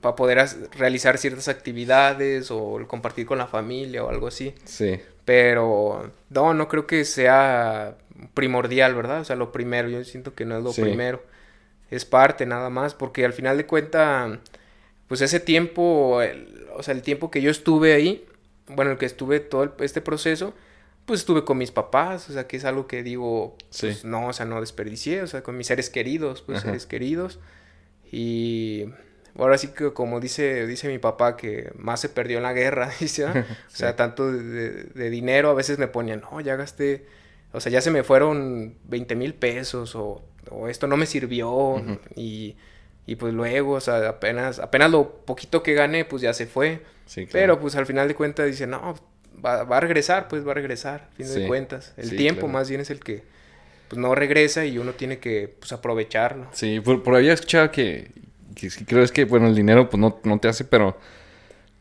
[0.00, 0.46] para poder
[0.78, 4.54] realizar ciertas actividades o compartir con la familia o algo así.
[4.64, 5.00] Sí.
[5.24, 7.96] Pero, no, no creo que sea
[8.34, 9.20] primordial, ¿verdad?
[9.20, 10.82] O sea, lo primero, yo siento que no es lo Sí.
[10.82, 11.22] primero.
[11.90, 14.40] es parte nada más, porque al final de cuenta,
[15.08, 16.20] pues ese tiempo,
[16.74, 18.26] o sea, el tiempo que yo estuve ahí,
[18.68, 20.54] bueno, el que estuve todo este proceso,
[21.06, 24.32] pues estuve con mis papás, o sea, que es algo que digo, pues no, o
[24.32, 27.38] sea, no desperdicié, o sea, con mis seres queridos, pues seres queridos.
[28.10, 28.86] Y
[29.38, 32.90] ahora sí que como dice, dice mi papá que más se perdió en la guerra,
[33.00, 37.06] dice, o sea, tanto de, dinero, a veces me ponían, no, ya gasté,
[37.52, 41.76] o sea, ya se me fueron 20 mil pesos o, o, esto no me sirvió
[42.16, 42.56] y,
[43.06, 46.82] y, pues luego, o sea, apenas, apenas lo poquito que gané, pues ya se fue.
[47.30, 48.94] Pero pues al final de cuentas dice, no,
[49.44, 51.92] va, va, a regresar, pues va a regresar, fin de cuentas.
[51.96, 53.22] El tiempo más bien es el que
[53.88, 56.48] pues no regresa y uno tiene que pues aprovecharlo.
[56.52, 58.10] Sí, por, por había escuchado que,
[58.54, 60.98] que, creo es que, bueno, el dinero pues no, no te hace, pero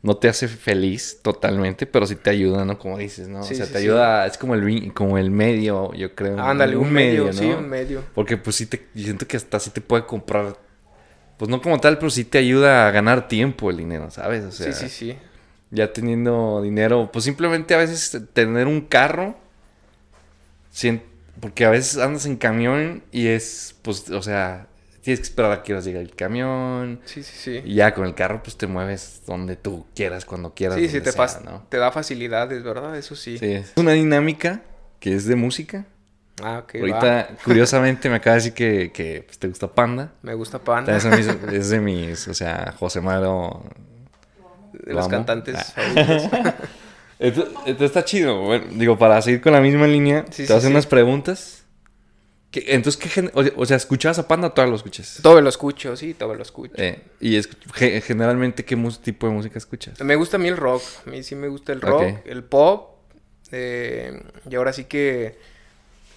[0.06, 2.78] no te hace feliz totalmente, pero sí te ayuda, ¿no?
[2.78, 3.40] Como dices, ¿no?
[3.40, 6.40] o sea, te ayuda, es como el, como el medio, yo creo.
[6.40, 8.04] Ándale, un, medio, sí, un medio.
[8.14, 10.58] Porque pues sí te, yo siento que hasta sí te puede comprar,
[11.38, 14.44] pues no como tal, pero sí te ayuda a ganar tiempo el dinero, ¿sabes?
[14.44, 15.18] O sea, sí, sí, sí
[15.72, 19.36] ya teniendo dinero, pues simplemente a veces tener un carro,
[21.40, 24.68] porque a veces andas en camión y es, pues, o sea,
[25.02, 27.02] tienes que esperar a que llegue el camión.
[27.06, 27.62] Sí, sí, sí.
[27.66, 30.78] Y ya con el carro, pues te mueves donde tú quieras, cuando quieras.
[30.78, 31.12] Sí, sí, te,
[31.70, 32.98] te da facilidades, ¿verdad?
[32.98, 33.38] Eso sí.
[33.38, 34.64] Sí, es una dinámica
[35.00, 35.86] que es de música.
[36.44, 36.76] Ah, ok.
[36.76, 40.12] Ahorita, curiosamente, me acaba de decir que, que pues, te gusta Panda.
[40.22, 40.96] Me gusta Panda.
[40.96, 41.06] Es
[41.52, 43.64] es de mis, o sea, José Mario
[44.84, 45.64] de los cantantes ah.
[45.64, 46.54] favoritos.
[47.66, 48.42] esto, está chido.
[48.42, 51.64] Bueno, digo, para seguir con la misma línea, te hacen unas preguntas.
[52.52, 55.20] entonces, ¿qué o, sea, ¿escuchabas a Panda o todavía lo escuchas?
[55.22, 56.74] Todo lo escucho, sí, todo lo escucho.
[56.78, 57.42] Eh, ¿Y
[58.02, 60.02] generalmente qué tipo de música escuchas?
[60.02, 60.84] Me gusta a mí el rock.
[61.06, 62.92] A mí sí me gusta el rock, el pop.
[63.52, 65.55] Eh, y ahora sí que...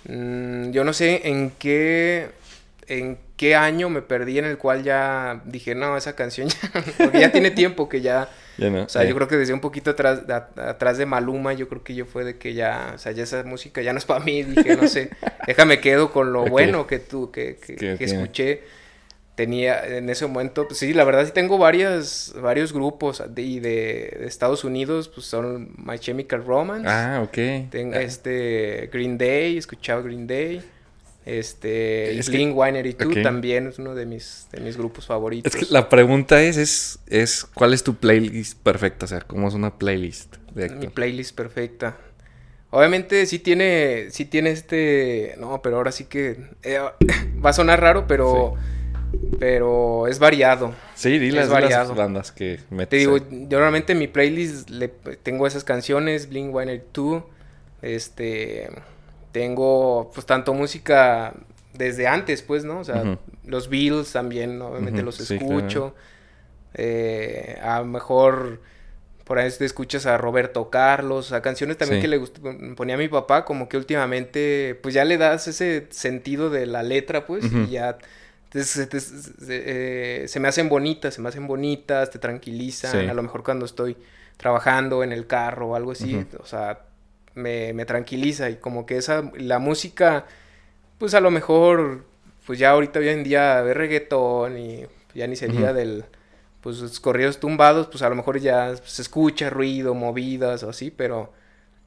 [0.08, 2.30] Mm, yo no sé en qué...
[2.86, 6.82] En qué año me perdí en el cual ya dije, no, esa canción ya...
[6.96, 8.28] porque ya tiene tiempo que ya
[8.58, 11.84] o sea, yo creo que desde un poquito atrás de, atrás de Maluma, yo creo
[11.84, 14.24] que yo fue de que ya, o sea, ya esa música ya no es para
[14.24, 15.10] mí, dije, no sé,
[15.46, 18.62] déjame quedo con lo bueno que tú, que, que, escuché.
[19.38, 24.26] Tenía en ese momento, pues sí, la verdad sí tengo varias, varios grupos de, de,
[24.26, 26.88] Estados Unidos, pues son My Chemical Romance.
[26.88, 27.70] Ah, ok.
[27.70, 28.02] Tengo ah.
[28.02, 30.60] este Green Day, escuchado Green Day.
[31.24, 35.54] Este, Blink Winery 2 también es uno de mis, de mis grupos favoritos.
[35.54, 39.04] Es que la pregunta es, es, es, ¿cuál es tu playlist perfecta?
[39.04, 41.96] O sea, ¿cómo es una playlist de Mi playlist perfecta.
[42.70, 46.80] Obviamente sí tiene, sí tiene este, no, pero ahora sí que eh,
[47.44, 48.56] va a sonar raro, pero,
[49.38, 50.74] pero es variado.
[50.94, 52.88] Sí, dile las bandas que metes.
[52.88, 57.22] Te digo, yo normalmente en mi playlist le, tengo esas canciones, Blink Winery 2,
[57.82, 58.68] este
[59.32, 61.34] tengo pues tanto música
[61.74, 62.80] desde antes, pues, ¿no?
[62.80, 65.94] O sea, los Bills también, obviamente los escucho.
[66.74, 68.60] Eh, a lo mejor
[69.24, 72.18] por ahí te escuchas a Roberto Carlos, a canciones también que le
[72.74, 76.82] ponía a mi papá, como que últimamente, pues ya le das ese sentido de la
[76.82, 77.98] letra, pues, y ya
[78.54, 83.66] eh, se, me hacen bonitas, se me hacen bonitas, te tranquilizan, a lo mejor cuando
[83.66, 83.96] estoy
[84.36, 86.80] trabajando en el carro o algo así, o sea,
[87.34, 90.26] me, me tranquiliza y como que esa, la música,
[90.98, 92.04] pues a lo mejor,
[92.46, 96.04] pues ya ahorita hoy en día de reggaetón y ya ni sería del,
[96.62, 100.90] pues los corridos tumbados, pues a lo mejor ya se escucha ruido, movidas o así,
[100.90, 101.32] pero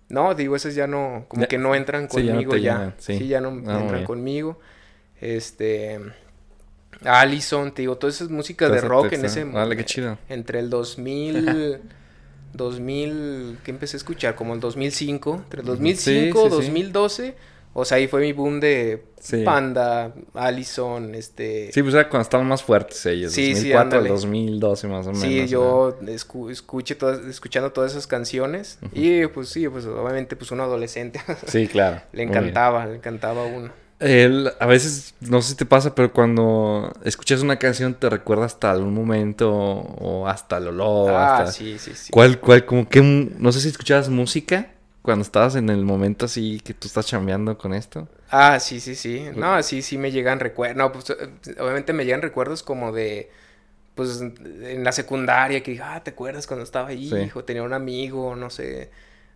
[0.10, 3.28] no, digo, esas ya no, como que no entran conmigo ya, sí.
[3.28, 4.60] ya no ah, entran conmigo,
[5.20, 6.00] este...
[7.04, 9.44] Allison, te digo, todas esas músicas de rock en ese...
[9.44, 10.18] Vale, qué chido.
[10.30, 11.80] Entre el 2000...
[12.54, 14.36] 2000, ¿qué empecé a escuchar?
[14.36, 17.36] Como el 2005, entre el 2005, 2012,
[17.74, 19.06] o sea, ahí fue mi boom de
[19.46, 21.72] Panda, Allison, este...
[21.72, 25.22] Sí, pues era cuando estaban más fuertes ellos, sí, 2004 sí, 2012 más o menos.
[25.22, 25.98] Sí, yo
[26.50, 31.22] escuché todas, escuchando todas esas canciones y pues sí, pues obviamente pues un adolescente.
[31.48, 32.02] Sí, claro.
[32.12, 33.46] le encantaba, le encantaba a
[34.02, 38.46] uno a veces, no sé si te pasa, pero cuando escuchas una canción te recuerda
[38.46, 41.12] hasta algún momento o hasta el olor.
[41.12, 42.12] Ah, sí, sí, sí.
[42.12, 44.72] ¿Cuál, cuál, como que, no sé si escuchabas música
[45.02, 48.08] cuando estabas en el momento así que tú estás chambeando con esto?
[48.30, 49.26] Ah, sí, sí, sí.
[49.36, 50.78] No, sí, sí me llegan recuerdos.
[50.78, 51.10] No, pues
[51.60, 53.30] obviamente me llegan recuerdos como de,
[53.94, 57.14] pues en la secundaria que, ah, ¿te acuerdas cuando estaba ahí?
[57.14, 58.90] Hijo, tenía un amigo, no sé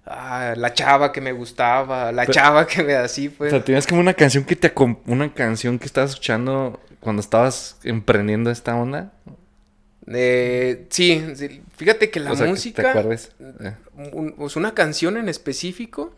[0.05, 3.51] ah, la chava que me gustaba, la chava que me así pues.
[3.53, 4.73] O sea, tenías como una canción que te
[5.05, 9.13] una canción que estabas escuchando cuando estabas emprendiendo esta onda.
[10.07, 11.23] Eh, sí,
[11.75, 12.83] fíjate que la música.
[12.83, 13.31] ¿Te acuerdas?
[13.39, 13.73] Eh.
[14.37, 16.13] pues una canción en específico.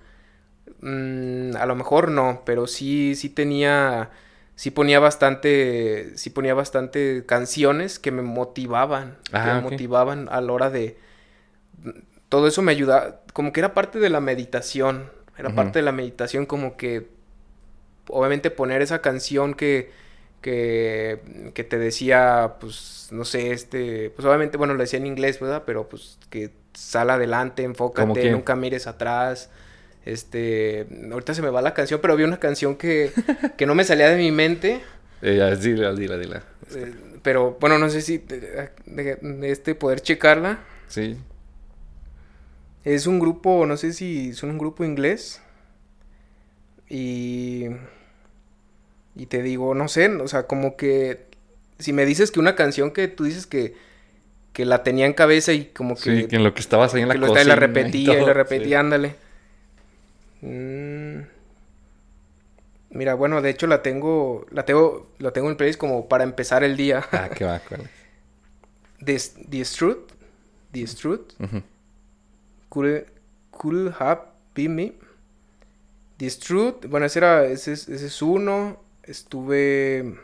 [0.82, 4.12] Mm, a lo mejor no, pero sí, sí tenía
[4.58, 10.42] sí ponía bastante, sí ponía bastante canciones que me motivaban, que Ah, me motivaban a
[10.42, 10.98] la hora de,
[12.28, 15.92] todo eso me ayudaba, como que era parte de la meditación, era parte de la
[15.94, 17.08] meditación como que,
[18.10, 19.92] obviamente poner esa canción que,
[20.42, 25.40] que, que te decía, pues, no sé, este, pues obviamente, bueno, lo decía en inglés,
[25.40, 25.64] ¿verdad?
[25.66, 29.50] Pero pues que sal adelante, ¿Cómo enfócate, nunca mires atrás.
[30.06, 33.12] Este, ahorita se me va la canción, pero vi una canción que,
[33.58, 34.82] que no me salía de mi mente.
[35.22, 36.44] Eh, dila, dila, dila.
[36.76, 40.60] eh, pero bueno, no sé si de, de- de este poder checarla.
[40.88, 41.18] Sí.
[42.88, 45.42] Es un grupo, no sé si son un grupo inglés.
[46.90, 47.66] Y.
[49.14, 51.26] Y te digo, no sé, o sea, como que.
[51.80, 53.76] Si me dices que una canción que tú dices que.
[54.54, 56.02] Que la tenía en cabeza y como que.
[56.22, 57.68] Sí, que en lo que estabas ahí en la que lo está- y la cocina
[57.68, 58.74] repetía y, todo, la repetía, sí.
[58.76, 59.16] ándale.
[60.42, 61.20] Mm.
[62.92, 64.46] Mira, bueno, de hecho la tengo.
[64.50, 65.12] La tengo.
[65.20, 67.06] La tengo en playlist como para empezar el día.
[67.12, 67.90] Ah, qué va, cuál.
[69.04, 69.20] The,
[69.50, 70.14] The Struth.
[70.72, 71.34] The Struth.
[71.42, 71.62] Ujú.
[72.70, 73.05] Could,
[73.51, 74.22] could have
[74.55, 74.93] been me.
[76.18, 78.82] This Truth, bueno, ese era, ese, es- ese es uno.
[79.03, 80.15] Estuve,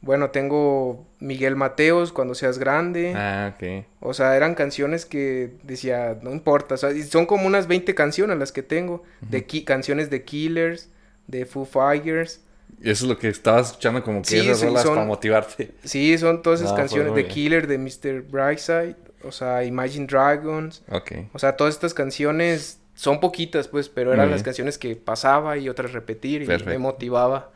[0.00, 3.12] bueno, tengo Miguel Mateos, Cuando seas grande.
[3.16, 3.84] Ah, ok.
[4.00, 7.94] O sea, eran canciones que decía, no importa, o sea, y son como unas 20
[7.94, 9.02] canciones las que tengo.
[9.20, 10.88] de ki- canciones de Killers,
[11.26, 12.40] de Foo Fighters.
[12.80, 15.06] Y eso es lo que estabas escuchando como que Sí, esas sí, rolas son- para
[15.06, 15.72] motivarte.
[15.84, 17.26] Sí, son todas esas canciones de.
[17.28, 18.22] Killer, de Mr.
[18.22, 20.82] Brightside, o sea, Imagine Dragons.
[20.90, 21.12] Ok.
[21.32, 25.68] O sea, todas estas canciones son poquitas, pues, pero eran las canciones que pasaba y
[25.68, 27.50] otras repetir y me motivaba.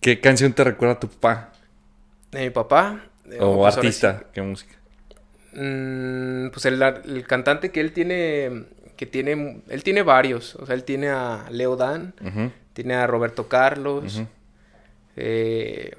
[0.00, 1.52] ¿Qué canción te recuerda a tu papá?
[2.32, 3.04] De mi papá.
[3.30, 4.74] eh, O pues, ahora artista, ¿qué música?
[5.52, 8.64] mm, pues el, el cantante que él tiene,
[8.96, 10.56] que tiene, él tiene varios.
[10.56, 12.12] O sea, él tiene a Leo Dan,
[12.72, 14.22] tiene a Roberto Carlos,
[15.16, 15.92] eh,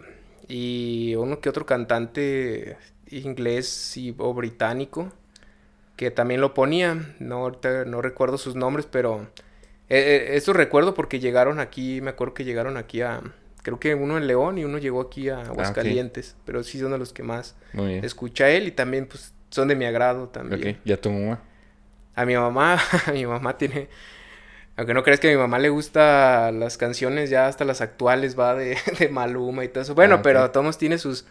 [0.47, 2.77] y uno que otro cantante
[3.19, 5.11] inglés y, o británico
[5.95, 7.15] que también lo ponía.
[7.19, 9.27] No, ahorita no recuerdo sus nombres, pero
[9.89, 13.21] eh, eh, estos recuerdo porque llegaron aquí, me acuerdo que llegaron aquí a,
[13.61, 16.97] creo que uno en León y uno llegó aquí a Aguascalientes, pero sí son de
[16.97, 17.55] los que más
[18.01, 20.75] escucha él y también pues son de mi agrado también.
[20.75, 21.41] Ok, ¿y a tu mamá?
[22.15, 23.87] A mi mamá, a mi mamá tiene,
[24.75, 28.37] aunque no creas que a mi mamá le gusta las canciones ya hasta las actuales,
[28.37, 29.95] va de, de Maluma y todo eso.
[29.95, 31.25] Bueno, Ah, pero Tomos tiene sus,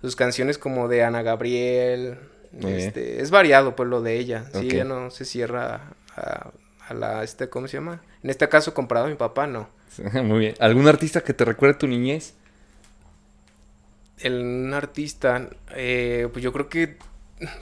[0.00, 2.18] sus canciones como de Ana Gabriel.
[2.62, 4.46] Este, es variado pues lo de ella.
[4.52, 4.72] Sí, Ok.
[4.72, 6.50] ella no se cierra a,
[6.88, 8.02] a la, este, ¿cómo se llama?
[8.22, 9.68] En este caso comprado a mi papá, no.
[10.22, 10.54] Muy bien.
[10.60, 12.34] ¿Algún artista que te recuerde tu niñez?
[14.18, 16.96] El, un artista, eh, pues yo creo que,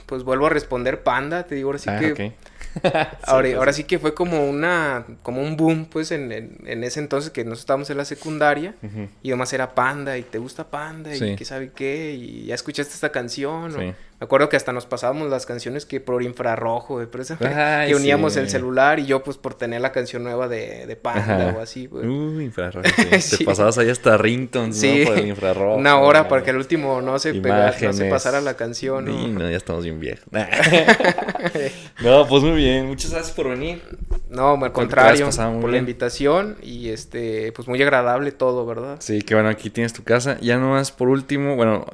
[0.05, 2.11] pues vuelvo a responder Panda, te digo ahora sí ah, que...
[2.11, 2.33] ok.
[3.23, 6.83] Ahora, pues, ahora sí que fue como una, como un boom, pues, en, en, en
[6.83, 8.75] ese entonces que nosotros estábamos en la secundaria
[9.23, 11.35] y además era Panda y te gusta Panda y Sí.
[11.35, 13.75] qué sabe qué y ya escuchaste esta canción.
[13.75, 13.93] o- Sí.
[14.19, 17.89] Me acuerdo que hasta nos pasábamos las canciones que por infrarrojo, de por eso Ay,
[17.89, 18.39] que uníamos sí.
[18.39, 21.55] el celular y yo pues por tener la canción nueva de, de Panda Ajá.
[21.57, 22.03] o así, pues.
[22.05, 22.87] Uy, infrarrojo.
[23.19, 23.37] sí.
[23.37, 25.01] Te pasabas ahí hasta ringtones, Sí.
[25.01, 25.09] ¿no?
[25.09, 25.75] Por el infrarrojo.
[25.75, 29.05] Una hora para que al último no se pegara, no se pasara la canción.
[29.35, 29.49] ¿no?
[29.49, 30.25] Ya estamos bien viejos.
[32.03, 32.87] no, pues muy bien.
[32.87, 33.81] Muchas gracias por venir.
[34.29, 35.29] No, al contrario,
[35.61, 38.97] por la invitación y este, pues muy agradable todo, ¿verdad?
[38.99, 40.37] Sí, que bueno, aquí tienes tu casa.
[40.41, 41.85] Ya nomás por último, bueno,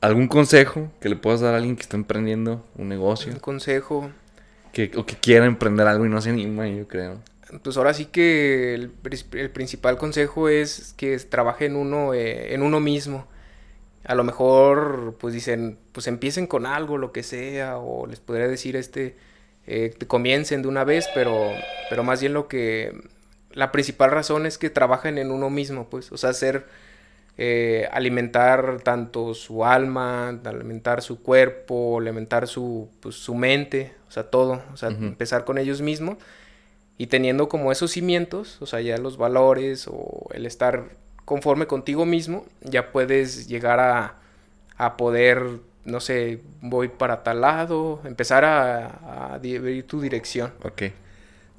[0.00, 4.10] algún consejo que le puedas dar a alguien que está emprendiendo un negocio Un consejo.
[4.72, 7.18] que, o que quiera emprender algo y no se anima, yo creo.
[7.62, 8.90] Pues ahora sí que el,
[9.50, 13.26] principal consejo es que trabaje en uno, eh, en uno mismo.
[14.04, 18.48] A lo mejor, pues dicen, pues empiecen con algo, lo que sea, o les podría
[18.48, 19.16] decir este,
[19.66, 21.50] eh, que comiencen de una vez, pero,
[21.90, 22.92] pero más bien lo que,
[23.52, 26.66] la principal razón es que trabajen en uno mismo, pues, o sea, hacer,
[27.40, 34.24] eh, alimentar tanto su alma, alimentar su cuerpo, alimentar su, pues, su mente, o sea,
[34.24, 36.16] todo, o sea, empezar con ellos mismos
[36.96, 42.04] y teniendo como esos cimientos, o sea, ya los valores o el estar conforme contigo
[42.04, 44.16] mismo, ya puedes llegar a,
[44.76, 50.52] a poder, no sé, voy para tal lado, empezar a, a ver tu dirección.
[50.64, 50.82] Ok.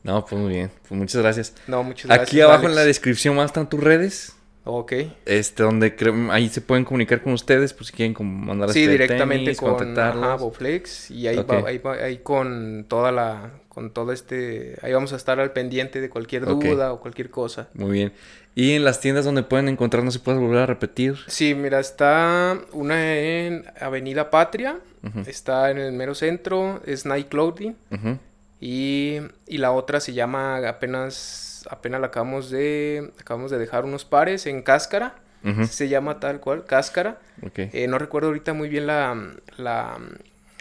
[0.04, 0.72] No, pues muy bien.
[0.88, 1.54] Pues muchas gracias.
[1.68, 2.28] No, muchas gracias.
[2.28, 4.36] Aquí abajo en la descripción van a estar tus redes.
[4.72, 4.94] Ok.
[5.26, 8.88] Este, donde creo, ahí se pueden comunicar con ustedes, pues si quieren como mandar Sí,
[8.88, 9.96] directamente tenis, con
[10.40, 11.50] Boflex y ahí, Ok.
[11.52, 15.52] va- ahí, va- ahí con toda la, con todo este, ahí vamos a estar al
[15.54, 17.70] pendiente de cualquier duda o cualquier cosa.
[17.74, 18.14] Muy bien.
[18.56, 21.16] Y en las tiendas donde pueden encontrar, no se puede volver a repetir.
[21.28, 24.80] Sí, mira, está una en Avenida Patria,
[25.28, 27.76] está en el mero centro, es Night Clothing,
[28.60, 34.06] y, y la otra se llama, apenas, apenas la acabamos de, acabamos de dejar unos
[34.06, 35.16] pares en Cáscara,
[35.70, 37.20] se llama tal cual, Cáscara.
[37.56, 39.98] Eh, no recuerdo ahorita muy bien la, la,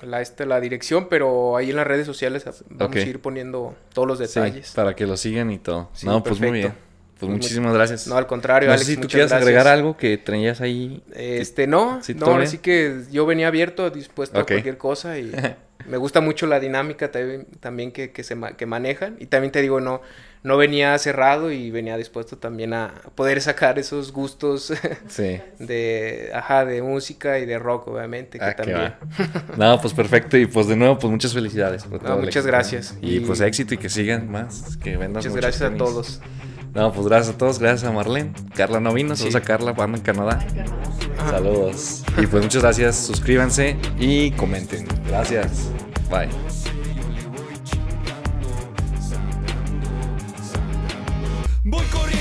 [0.03, 4.07] la, este, la dirección, pero ahí en las redes sociales vamos a ir poniendo todos
[4.07, 4.73] los Sí, detalles.
[4.73, 5.91] para que lo sigan y todo.
[5.95, 6.73] Sí, no, pues muy bien.
[7.19, 8.07] Pues muchísimas gracias.
[8.07, 9.33] No, al contrario, No Alex, sé si tú gracias.
[9.33, 11.03] agregar algo que traías ahí.
[11.17, 12.51] Este, no, Sí, no, todo ahora bien.
[12.53, 15.33] sí que yo venía abierto, dispuesto a cualquier cosa y
[15.89, 19.51] me gusta mucho la dinámica también, también que, que se ma- que manejan y también
[19.51, 20.01] te digo, no,
[20.43, 24.73] no venía cerrado y venía dispuesto también a poder sacar esos gustos
[25.09, 25.41] Sí.
[25.59, 28.79] de, ajá, de música y de rock, obviamente, que Ah, que también.
[28.79, 29.57] va.
[29.57, 30.37] No, pues perfecto.
[30.37, 31.85] Y pues de nuevo, pues muchas felicidades.
[31.85, 32.97] por No, todo muchas gracias.
[33.03, 34.77] Y, Y- pues éxito y que sigan más.
[34.79, 36.21] Que vendan Muchas muchos gracias a todos.
[36.75, 37.59] No, pues gracias a todos.
[37.59, 38.33] Gracias a Marlene.
[38.55, 39.17] Carla no vino.
[39.17, 39.39] Saludos Sí.
[39.39, 40.47] a Carla, anda en Canadá.
[41.19, 41.31] Ajá.
[41.31, 42.05] Saludos.
[42.23, 42.97] Y pues muchas gracias.
[42.97, 44.87] Suscríbanse y comenten.
[45.09, 45.71] Gracias.
[46.11, 46.78] Bye.
[51.71, 52.18] Voy corriendo